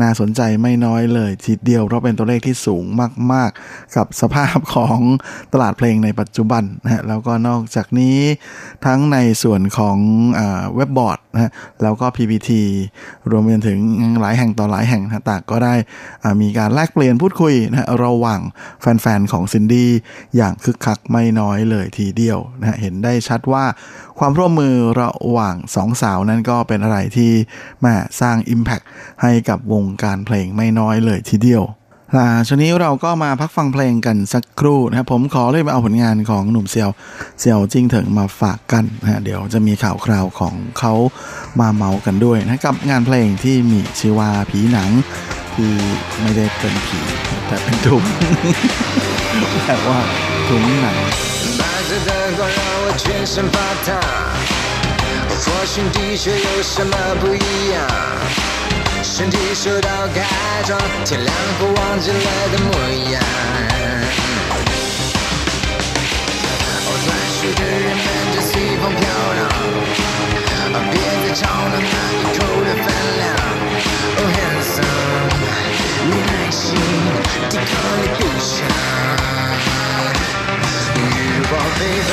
[0.00, 2.84] น่าสนใจไม่น้อยเลยทีเดียว เพราะเป็นตัวเลขที่สูง
[3.32, 4.98] มาก ๆ กับสภาพของ
[5.52, 8.18] ตลาดเพลงในปัจจุบันนะฮะ แล้วก็นอกจากนี้
[8.86, 9.98] ทั้งในส่วนของ
[10.76, 11.50] เว็บบอร์ดนะฮะ
[11.82, 12.50] แล้วก็ PPT
[13.30, 13.80] รวมไปถึง
[14.20, 15.74] หลายแห่งต่อหลายแห่งนะต่างก็ได้
[16.42, 18.40] มีการแลกเปลี่ยนพูดคุยนะฮะระหว่าง
[18.80, 19.90] แฟน ๆ ของซินดี้
[20.36, 23.64] อย่างคึกคักไม่น้อยเลยทีเดียวนะฮะเห็นได้ชัดว่า
[24.18, 27.30] ความร่วมมือระหว่างสองสาวนั้นก็เป็นอะไรที่
[27.80, 28.84] แม่สร้าง Impact
[29.22, 31.64] ให้กับวงการเพลงไม่น้อยเลยทีเดียว
[32.16, 36.90] ล่ะช่วนี้เราก็มาพักฟังเพลงกันสักครู่นะครับผมขอเลยมาเอาผลงานของหนุ่มเซียว
[37.40, 40.94] เซียวจิงเถิงมาฝากกันนะเดี๋ยวจะมีข่าวคราวของเขา
[41.60, 44.90] มาเมากันด้วยนะกับงานเพลงที่มีชื่อว่าผีหนัง
[45.54, 45.70] ที่
[46.20, 46.98] ไม่ได้เป็นผี
[47.46, 48.04] แต่เป็นถุง
[49.66, 49.98] แต่ว่า
[50.48, 50.96] ถุงหนัง
[52.98, 53.96] 全身发烫，
[55.30, 57.86] 或许的确有什么不一样。
[59.04, 60.26] 身体受到改
[60.66, 62.72] 装，天亮后忘记了的模
[63.12, 63.22] 样。
[66.84, 69.00] 哦，专属的人们就随风飘
[69.38, 69.40] 荡，
[70.90, 70.92] 别
[71.22, 71.84] 再吵闹那
[72.18, 72.84] 一口的分
[73.16, 73.22] 量。
[74.16, 75.30] 哦，handsome，
[76.04, 76.60] 你耐心
[77.48, 77.62] 抵抗
[77.96, 78.46] 力不强。
[80.98, 82.10] 日光飞奔，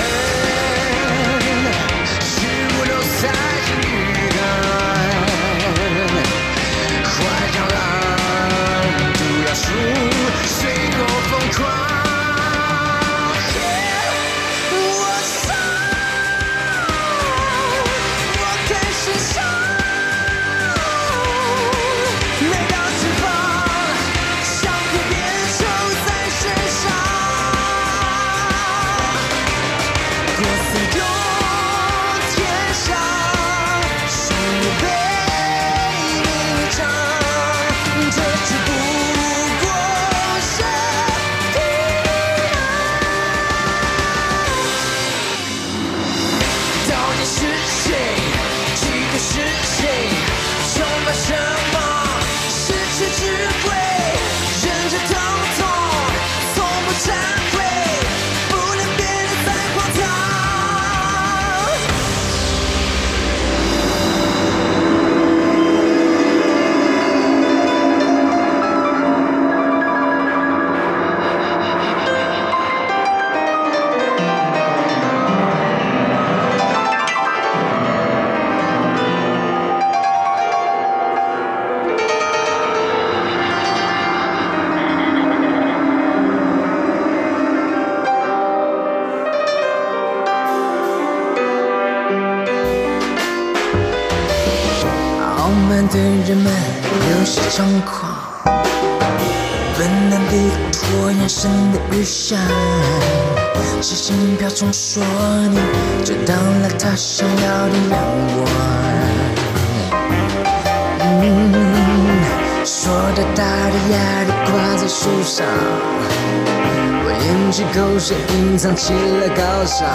[118.05, 119.87] 去口水，隐藏起了高尚，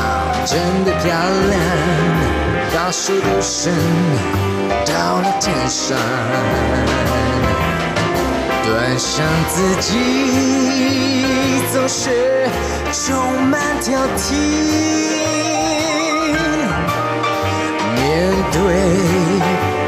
[0.45, 1.13] 真的漂
[1.51, 1.61] 亮。
[2.75, 3.73] 高速的神
[4.87, 5.97] 到了天上，
[8.65, 9.89] 端详自己
[11.73, 12.49] 总是
[12.93, 14.35] 充满挑剔。
[17.95, 18.59] 面对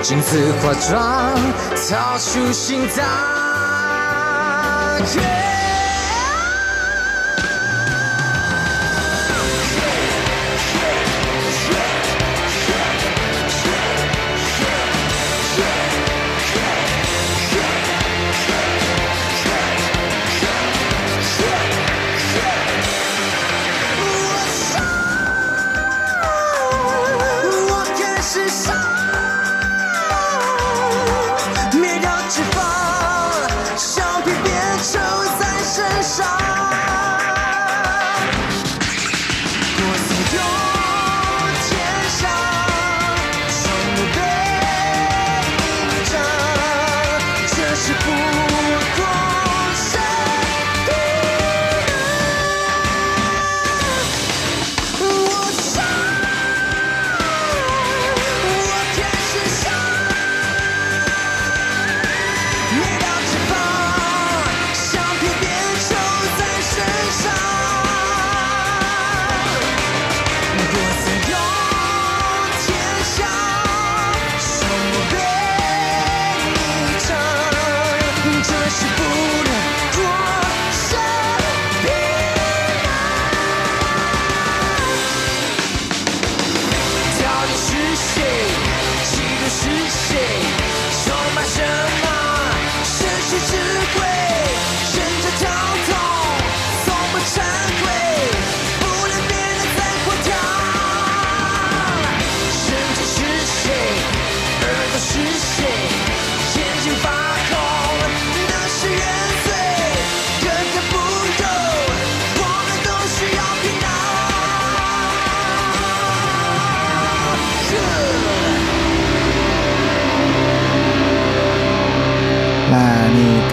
[0.01, 1.35] 镜子化妆，
[1.75, 3.05] 掏出心脏。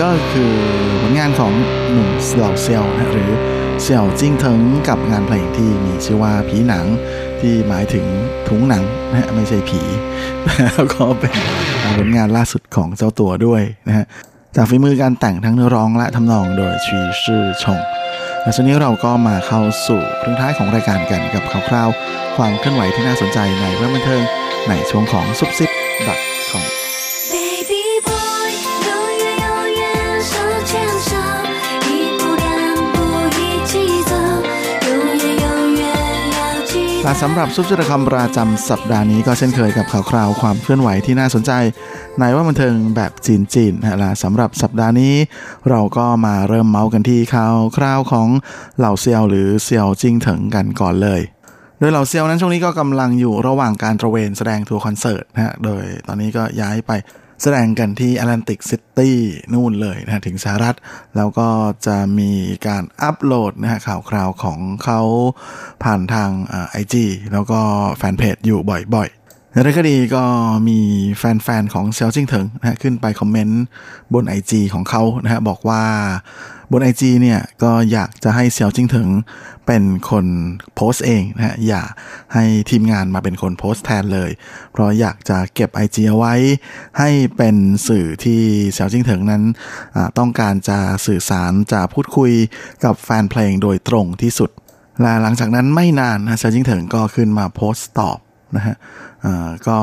[0.02, 0.52] ก็คือ
[1.02, 1.54] ผลงานของ
[1.91, 3.32] หนุ่มเหล่าเซียวหรือ
[3.82, 6.86] เสี่ยวจิ้งเทิงกับงานเพลงที่มีชื่อว่าผีหนัง
[7.39, 8.06] ที่หมายถึง
[8.47, 9.82] ถุงหนังนะฮะไม่ใช่ผี
[10.76, 11.34] แล้วก็เป็น
[11.97, 14.06] ผลงานล่าสุดของเจ้าตัวด้วยนะฮะ
[14.56, 17.80] จากฝีมือการแต่งทั้งเนื้อร้องและทำนองโดยชีชื่อชง
[18.41, 24.24] และช่วงนี้เราก็มาเข้าสู่ครึ่งท้ายของรายการกันกับคร่าวๆความเคลื่อนไหวที่น่าสนใจในเรื่องบันเทิง
[24.70, 25.70] ในช่วงของซุปซิป
[26.52, 26.78] .com Baby
[37.12, 41.51] ละสำหรับซุปเปอร์คำประจำสัปดาห์นี้ก็เช่นเคยกับข่าวคราวความเคลื่อนไหวที่น่าสนใจ
[42.20, 45.14] ในว่าบันเทิงแบบจีนๆนะละสำหรับสัปดาห์นี้
[45.70, 48.28] เราก็มาเริ่มเมาส์กันที่ข่าวคราวของ
[48.78, 51.22] เหล่าเซียวหรือเซียวจิงเถิงกันก่อนเลย
[51.80, 56.91] โดยเหล่าเซียวนั้นช่วงนี้ก็กำลังอยู่ระหว่างการตระเวนแสดงทัวร์คอนเสิร์ตนะฮะ โดยตอนนี้ก็ย้ายไป
[57.43, 59.17] แสดงกันที่แอตแลนติกซิตี้
[59.53, 60.75] นู่นเลยนะถึงสหรัฐ
[61.15, 61.49] แล้วก็
[61.87, 62.31] จะมี
[62.67, 65.01] การอัปโหลดนะฮะข่าวคราวของเขา
[65.83, 66.29] ผ่านทาง
[66.70, 67.59] IG แล้วก็
[67.97, 68.59] แฟนเพจอยู่
[68.95, 70.23] บ่อยๆอย่างไรก็ดีก็
[70.69, 70.79] มี
[71.17, 73.63] แฟนๆของเซียวจิ้งเถิงนะฮะขึ้นไปคอมเมนต์
[74.13, 75.83] บน IG ของเขานะฮะบอกว่า
[76.72, 79.09] บน IG เนี่ยก็อยากจะให้เซียวจิ้งเถิง
[79.67, 80.26] เป็นคน
[80.76, 81.84] โพสต์เองนะฮะอย่า
[82.34, 84.32] ให้ทีมงานมาเป็นคนโพสต์แทนเลย
[84.72, 86.34] เพราะอยากจะเก็บ IG เอาไว้
[86.99, 87.55] ให้เป็น
[87.88, 88.41] สื่อที่
[88.72, 89.43] เซียวจิ้งเถิงนั้น
[89.95, 92.32] อ่าต้องการจะสื่อสารจะพูดคุย
[92.84, 94.49] กับแฟนเพลงโดยตรงที่สุด
[95.01, 98.17] และหลังจากนั้นไม่นานนะเซียวจิ้งเถิงก็ขึ้นมาโพสต์ตอบ
[98.55, 98.76] นะฮะ
[99.67, 99.78] ก็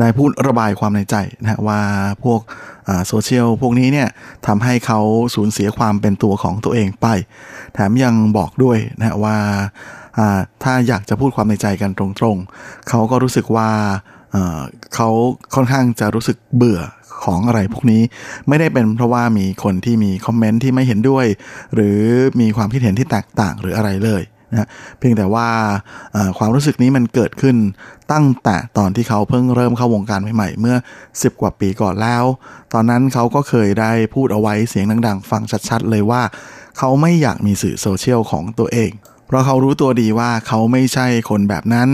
[0.00, 1.80] ได้พูดระบายความในใจนะฮะว่า
[2.24, 2.40] พวก
[3.08, 4.08] โซเชียลพวกนี้เนี่ย
[4.46, 5.00] ทำให้เขา
[5.34, 7.06] สูญเสียความเป็นตัวของตัวเองไป
[7.74, 9.36] แถมยังบอกด้วยนะฮะว่า
[10.62, 13.70] ถ้าอยากจะพูดความในใจกันตรงๆ เขาก็รู้สึกว่า
[14.94, 15.08] เขา
[15.54, 16.80] ค่อนข้างจะรู้สึกเบื่อ
[17.24, 18.02] ของอะไรพวกนี้
[18.48, 21.26] ไม่ได้เป็นเพราะว่ามีคนที่มีคอมเมนต์ที่ไม่เห็นด้วย
[21.74, 21.98] หรือ
[22.40, 24.22] มีความคิดเห็นที่แตกต่างหรืออะไรเลย
[24.52, 24.68] นะ
[24.98, 25.48] เพียงแต่ว่า
[26.38, 27.56] ความรู้สึกนี้มันเกิดขึ้น
[28.12, 30.76] ตั้งแต่ตอนที่เขาเพิ่งเริ่มเข้าวงการใหม่ๆ เมื่อ
[31.12, 32.24] 10 กว่าปีก่อนแล้ว
[32.72, 36.22] ตอนนั้นเขาก็เคยได้พูดเอาไว้เสียงดังๆ ฟังชัดๆ เลยว่า
[36.78, 38.92] เขาไม่อยากมีสื่อโซเชียลของตัวเอง
[39.26, 41.88] เพราะเขารู้ตัวดีว่าเขาไม่ใช่คนแบบนั้น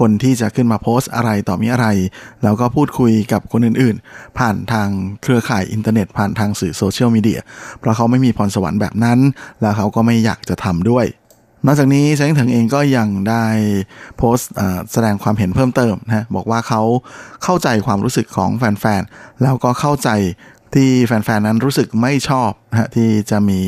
[0.00, 1.86] คนที่จะขึ้นมาโพสต์อะไรต่อมีอะไร
[2.42, 4.88] แล้วก็พูดคุยกับคนอื่นๆ ผ่านทาง
[5.22, 7.40] เครือข่ายอินเทอร์เน็ตผ่านทางสื่อโซเชียลมีเดีย
[7.80, 9.18] เพราะเขาไม่มีพรสวรรค์แบบนั้น
[9.60, 11.06] แล้วเขาก็ไม่อยากจะทำด้วย
[11.64, 13.44] นอกจากนี้เซียวจิ้งเถิงเองก็ยังได้
[14.16, 14.50] โพสต์
[14.92, 16.82] แสดงความเห็นเพิ่มเติมนะบอกว่าเขา
[17.44, 20.10] เข้าใจความรู้สึกของแฟนๆ แล้วก็เข้าใจ
[20.74, 23.58] ที่แฟนๆ นั้นรู้สึกไม่ชอบนะที่จะมี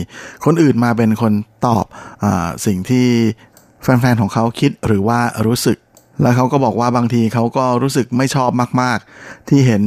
[0.44, 1.32] คนอื่นมาเป็นคน
[1.66, 1.84] ตอบ
[2.24, 2.26] อ
[2.66, 3.08] สิ่งที่
[3.82, 5.78] แฟนๆ ของเขาคิดหรือว่ารู้สึก
[6.22, 8.50] แล้วเขาก็บอกว่าบางทีเขาก็รู้สึกไม่ชอบ
[8.82, 9.82] มาก ๆ ที่เห็น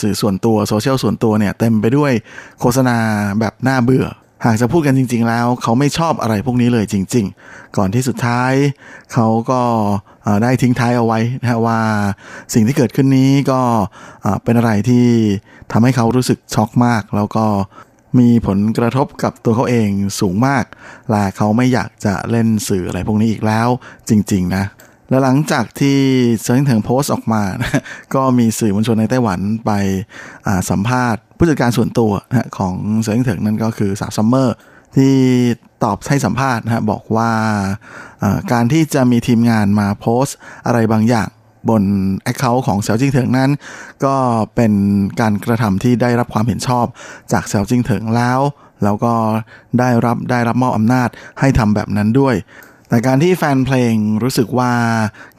[0.00, 2.12] สื่อส่วนตัวโซเชียลส่วนตัวเนี่ยเต็มไปด้วย
[2.60, 2.96] โฆษณา
[3.40, 4.06] แบบน่าเบื่อ
[4.44, 8.52] หากจะพูดกันจริง ๆ แล้ว เขาไม่ชอบอะไรพวกนี้เลยจริง ๆ ก่อนที่สุดท้าย
[9.12, 9.62] เขาก็
[10.42, 11.80] ได้ทิ้งท้ายเอาไว้นะว่า
[12.54, 13.60] สิ่งที่เกิดขึ้นนี้ก็
[14.22, 15.06] เอ่อเป็นอะไรที่
[15.72, 17.46] ทำให้เขารู้สึกช็อกมาก แล้วก็
[18.18, 19.88] มีผลกระทบกับตัวเขาเอง
[20.20, 20.64] สูงมาก
[21.10, 23.68] และเขาไม่อยากจะเล่นสื่ออะไรพวกนี้อีกแล้ว
[24.08, 24.64] จริง ๆ นะ
[25.14, 25.98] และหลังจากที่
[26.42, 27.82] จิ้งเถิงโพสต์ออกมานะ
[28.14, 29.70] ก็มีสื่อมวลชนในไต้หวันไป
[30.70, 34.54] สัมภาษณ์ ผู้จัดการส่วนตัวนะของจิ้งเถิงนั่นก็คือสาวซัมเมอร์
[34.96, 35.14] ที่
[35.84, 37.30] ตอบให้สัมภาษณ์นะบอกว่า
[38.52, 40.36] การที่จะมีทีมงานมาโพสต์
[40.66, 41.28] อะไรบางอย่าง
[41.68, 41.82] บน
[42.30, 43.50] Account ของเซลจิงเถิงนั้น
[44.04, 44.16] ก็
[44.54, 44.72] เป็น
[45.20, 46.86] การกระทำที่ได้รับความเห็นชอบ
[47.32, 48.40] จากเซลจิงเถิงแล้ว
[48.84, 49.14] แล้วก็
[49.78, 51.08] ได้รับได้รับมอบอำนาจ
[51.40, 52.34] ให้ทำแบบนั้นด้วย
[52.94, 54.72] แต่การที่แฟนเพลงรู้สึกว่า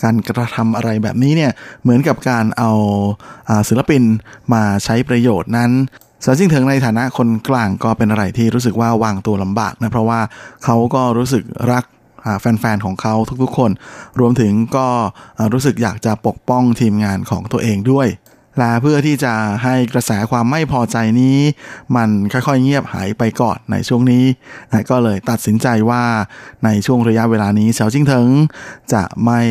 [0.03, 1.51] การกระทำอะไรแบบนี้เนี่ย
[1.81, 2.71] เหมือนกับการเอา
[3.69, 4.03] ศิลปิน
[4.53, 5.71] มาใช้ประโยชน์นั้น
[6.23, 10.19] สาวจิงเถิงในฐานะคนกลางก็เป็นอะไรที่รู้สึกว่าวางตัวลำบากนะเพราะว่า
[10.63, 11.83] เขาก็รู้สึกรัก
[12.41, 13.71] แฟนๆ ของเขาทุกๆ คน
[14.19, 14.87] รวมถึงก็
[15.53, 18.07] รู้สึกอยากจะปกป้องทีมงานของตัวเองด้วย
[18.57, 19.33] และเพื่อที่จะ
[19.63, 21.37] ให้กระแสความไม่พอใจนี้
[21.95, 24.25] มันค่อยๆเงียบหายไปก่อนในช่วงนี้
[24.71, 26.03] นะก็เลยตัดสินใจว่า
[26.65, 28.29] ในช่วงระยะเวลานี้เฉาจิ้งเถิง
[28.93, 29.41] จะไม่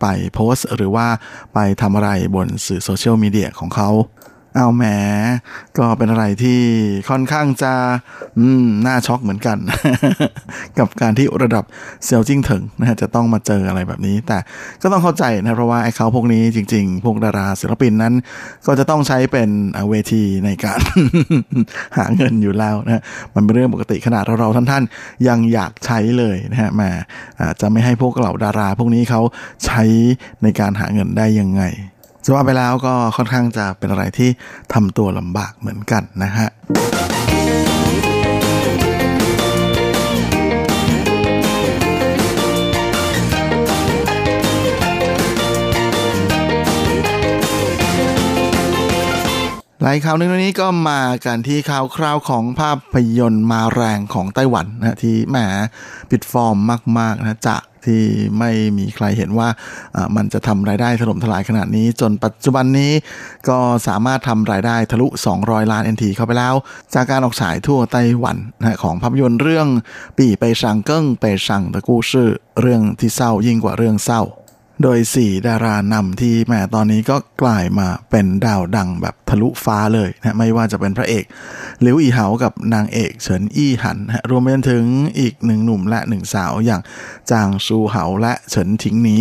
[0.00, 1.06] ไปโพสต์ หรือว่า
[1.54, 3.90] ไปทำอะไรบนสื่อโซเชียลมีเดียของเขา
[4.56, 4.84] เอาแหม
[5.78, 6.60] ก็เป็นอะไรที่
[7.10, 7.72] ค่อนข้างจะ
[8.38, 9.58] อืมน่าช็อกเหมือนกัน
[10.78, 11.64] กับการที่ระดับ
[12.06, 14.38] เซียวจิ้งเถิงนะฮะจะต้องมาเจออะไรแบบนี้ แต่
[14.82, 18.14] ก็ต้องเข้าใจนะเพราะว่าไอ้เขาพวกนี้จริง ๆ พวกดาราศิลปินนั้น
[18.66, 20.80] ก็จะต้องใช้เป็นอ่าเวทีในการ
[21.96, 23.02] หาเงินอยู่แล้วนะฮะ
[23.34, 26.90] มันเป็นเรื่องปกติขนาดเราๆท่านๆ ยังอยากใช้เลยนะฮะแหม
[27.60, 29.20] จะไม่ให้พวกเหล่าดารา พวกนี้เขา
[29.66, 29.82] ใช้
[30.42, 31.62] ในการหาเงินได้ยังไง
[32.24, 34.30] จะว่าไปแล้วก็ค่อนข้างจะเป็นอะไรที่
[34.72, 36.48] ทำตัวลำบากเหมือนกันนะฮะ
[49.84, 55.36] หลายข่าวหนึ่งวันนี้ก็มากันที่ข่าวคราวของภาพยนตร์มาแรงของไต้หวันนะที่แหม
[56.10, 56.56] ปิดฟอร์ม
[56.98, 58.02] มากๆนะจาก ที่
[58.38, 59.48] ไม่มีใครเห็นว่า
[60.16, 62.92] มันจะทำรายได้ถล่มทลายขนาดนี้ จนปัจจุบันนี้
[63.48, 63.58] ก็
[63.88, 65.06] สามารถทำรายได้ทะลุ
[65.40, 66.54] 200 ล้าน NT เข้าไปแล้ว
[66.94, 69.68] จากการออกฉายทั่วไต้หวันนะของภาพยนตร์เรื่อง
[70.18, 72.28] ปี่ไปชังเกิ้งไปชังตะกู้ชื่อ
[72.60, 74.22] เรื่องที่เศร้ายิ่งกว่าเรื่องเศร้า
[74.82, 81.24] โดย 4 ดารานำที่แหมตอนนี้ก็กลายมาเป็นดาวดังแบบทะลุฟ้าเลยนะไม่ว่าจะเป็นพระเอก
[81.82, 84.84] หลิวอีเหากับนางเอกเฉินอี้หันนะรวมไปจนถึง
[85.18, 86.82] อีกหนึ่งหนุ่มและหนึ่งสาวอย่าง
[87.30, 89.16] จางซูเหาและเฉินถิงหนี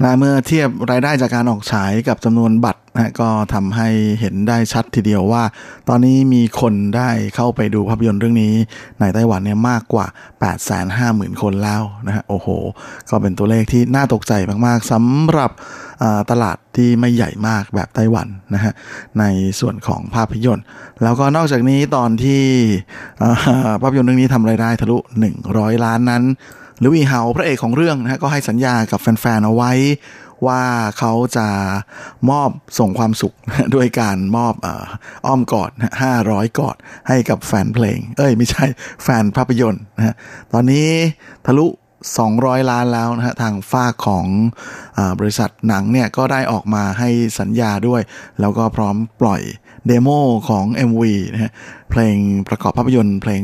[0.00, 3.88] และเมื่อเทียบรายได้จากการออกฉายกับจำนวนบัตร นะก็ทำให้
[4.20, 5.42] เห็นได้ชัดทีเดียวว่า
[5.88, 8.54] ตอนนี้มีคนได้เข้าไปดูภาพยนตร์เรื่องนี้
[9.00, 10.06] ในไต้หวันเนี่ยมากกว่า
[10.74, 12.48] 850,000 คนแล้วนะฮะโอ้โห
[13.10, 14.32] ก็เป็นตัวเลขที่น่าตกใจ
[14.66, 15.50] มากๆสำหรับ
[16.30, 18.72] ตลาดที่ไม่ใหญ่มากแบบไต้หวันนะฮะ
[19.18, 19.24] ใน
[19.60, 20.64] ส่วนของภาพยนตร์
[21.02, 22.42] แล้วก็นอกจากนี้ตอนที่
[23.82, 24.98] ภาพยนตร์เรื่องนี้ทำรายได้ทะลุ
[25.40, 26.24] 100 ล้านนั้น
[26.78, 29.72] หรือวีเฮาพระเอกของเรื่องนะฮะก็ให้สัญญากับแฟนๆเอาไว้
[30.46, 30.62] ว่า
[30.98, 31.48] เขาจะ
[32.30, 33.34] มอบส่งความสุข
[33.74, 34.54] ด้วยการมอบ
[35.26, 35.70] อ้อมกอด
[36.14, 36.76] 500 กอด
[37.08, 38.64] ให้กับแฟนเพลง เอ้ย ไม่ใช่
[39.02, 40.14] แฟนภาพยนตร์นะฮะ
[40.52, 40.88] ตอนนี้
[41.46, 41.66] ทะลุ
[42.18, 44.26] 200 ล้านแล้วนะฮะทางฝ้าของ
[44.98, 48.02] อบริษัทหนังเนี่ยก็ได้ออกมาให้สัญญาด้วย
[48.40, 49.42] แล้วก็พร้อมปล่อย
[49.86, 50.08] เดโม
[50.48, 51.02] ของ MV
[51.32, 51.52] นะฮะ
[51.90, 52.16] เพลง
[52.48, 53.42] ประกอบภาพยนตร์เพลง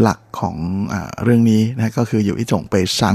[0.00, 0.56] หลักของ
[0.92, 3.14] อเรื่องนี้นะก็คืออยู่อีจงเปชัง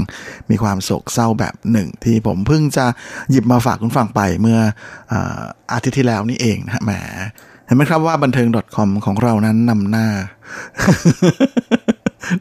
[0.50, 2.86] มีความโศกเศร้าแบบหนึ่ง ที่ผมเพิ่งจะ
[3.30, 4.58] หยิบมาฝากคุณฟังไปเมื่อ
[5.12, 5.42] อา
[5.72, 6.92] อาทิตย์ที่แล้วนี่เองนะฮะแหม
[7.66, 10.06] เห็นไหมครับว่าบันเทิง .com ของเรานั้นนำหน้า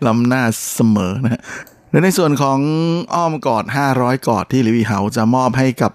[0.06, 1.42] ล้ำหน้าเสมอนะ
[1.92, 2.60] และในส่วนของ
[3.14, 3.66] อ้อมกอด
[3.96, 5.92] 500 กอดที่ลิวีเฮาจะมอบให้กับ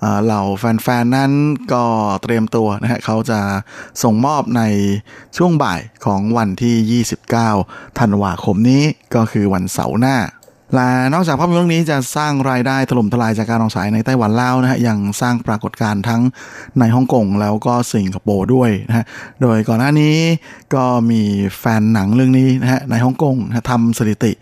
[0.00, 1.32] เอ่อเหล่าแฟนๆ นั้น
[1.72, 1.84] ก็
[2.22, 3.40] เตรียมตัวนะฮะเขาจะ
[4.02, 4.62] ส่งมอบใน
[5.36, 7.02] ช่วงบ่ายของวันที่
[7.64, 8.82] 29 ธันวาคมนี้
[9.14, 10.16] ก็คือวันเสาร์หน้า
[10.74, 16.22] และนอกจากภาพยนตร์เรื่องนี้จะสร้างรายได้ถล่มทลายจากการออกฉายในไต้หวันแล้วนะฮะยังสร้างปรากฏการณ์ทั้ง
[16.78, 19.04] ในฮ่องกงแล้วก็สิงคโปร์ด้วยนะฮะ
[19.42, 20.16] โดยก่อนหน้านี้
[20.74, 21.22] ก็มี
[21.58, 24.32] แฟนหนังเรื่องนี้นะฮะในฮ่องกงนะะทำสถิติ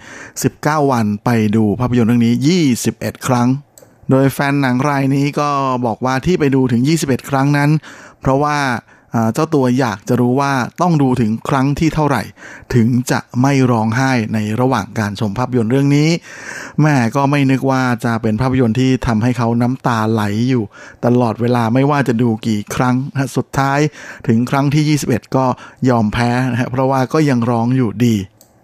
[0.40, 2.34] 19 วันไปดูภาพยนตร์เรื่องนี้
[2.78, 3.48] 21 ครั้ง
[4.10, 5.50] โดยแฟนหนังรายนี้ก็
[5.86, 7.70] บอกว่าที่ไปดูถึง 21 ครั้งนั้น
[8.20, 8.56] เพราะว่า
[9.34, 12.22] เจ้าตัวอยากจะรู้ว่าต้องดูถึงครั้งที่เท่าไหร่
[12.74, 16.08] ถึงจะไม่ร้องไห้ในระหว่างการชมภาพยนตร์เรื่องนี้
[16.80, 20.64] แม่ก็ไม่นึกว่าจะเป็นภาพยนตร์ที่ทำให้เขาน้ำตาไหลอยู่
[21.04, 22.96] ตลอดเวลาไม่ว่าจะดูกี่ครั้ง
[23.36, 23.80] สุดท้าย
[24.26, 25.46] ถึงครั้งที่ 21 ก็
[25.88, 28.16] ยอมแพ้นะฮะเพราะว่าก็ยังร้องอยู่ดี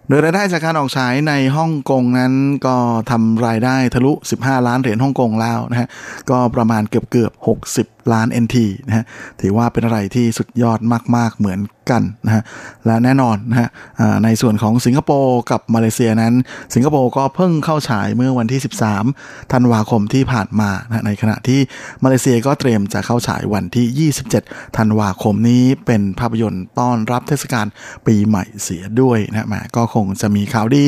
[0.09, 2.33] โดยรายได้จากการออกฉายในฮ่องกงนั้น
[2.65, 2.75] ก็
[3.11, 5.87] ทำรายได้ทะลุ 15 ล้านเหรียญฮ่องกงแล้วนะฮะ
[6.29, 7.31] ก็ประมาณเกือบเกือบ
[7.69, 9.05] 60 ล้าน NT นะฮะ
[9.41, 10.79] ถือว่าเป็นอะไรที่สุดยอด
[11.15, 11.59] มาก ๆ เหมือน
[11.91, 12.43] กันนะฮะ
[12.85, 13.69] และแน่นอนนะฮะ
[14.23, 16.33] ในส่วนของสิงคโปร์กับมาเลเซียนั้น
[16.73, 18.61] สิงคโปร์ก็เพิ่งเข้าฉายเมื่อวันที่
[19.05, 21.59] 13 ธันวาคมที่ผ่านมานะในขณะที่
[22.03, 27.65] มาเลเซียก็เตรียมจะเข้าฉายวันที่ 27 ธันวาคมนี้เป็นภาพยนตร์ต้อนรับเทศกาล
[28.07, 30.83] ปีใหม่เสียด้วยนะฮะแหมก็คงจะมีข่าวดี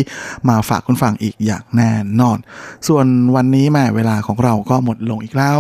[0.50, 1.92] มาฝากคุณฟังอีกอย่างแน่
[2.22, 2.38] นอน
[2.88, 3.06] ส่วน
[3.36, 5.60] วันนี้แหมเวลาของเราก็หมดลงอีกแล้ว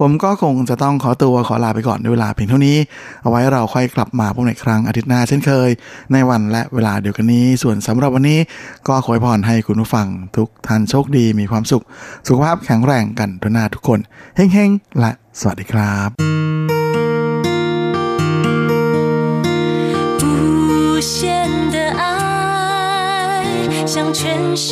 [0.00, 2.77] ผมก็คงจะต้องขอตัวขอลาไปก่อนด้วยเวลาเพียงเท่านี้
[3.21, 5.69] เอาไว้เราค่อยกลับมาพบในครั้งอาทิตย์หน้าเช่นเคย
[6.13, 8.39] ในวันและเวลาเดียวกันนี้ ส่วนสำหรับวันนี้
[8.87, 10.07] ก็ขอให้พรให้คุณผู้ฟัง
[10.37, 11.83] ทุกท่านโชคดีมีความสุข
[12.27, 13.99] สุขภาพแข็งแรงกันทุกหน้าทุกคน
[14.35, 16.09] เฮ้งๆ และสวัสดีครับ
[20.21, 21.19] 无限
[21.73, 22.03] 的爱
[23.93, 24.21] 向全
[24.63, 24.65] 世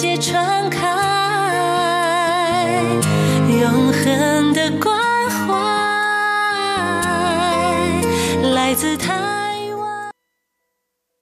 [0.00, 0.26] 界传
[0.76, 0.78] 开，
[3.60, 3.62] 永
[3.98, 5.07] 恒的关
[8.69, 9.28] 来自他。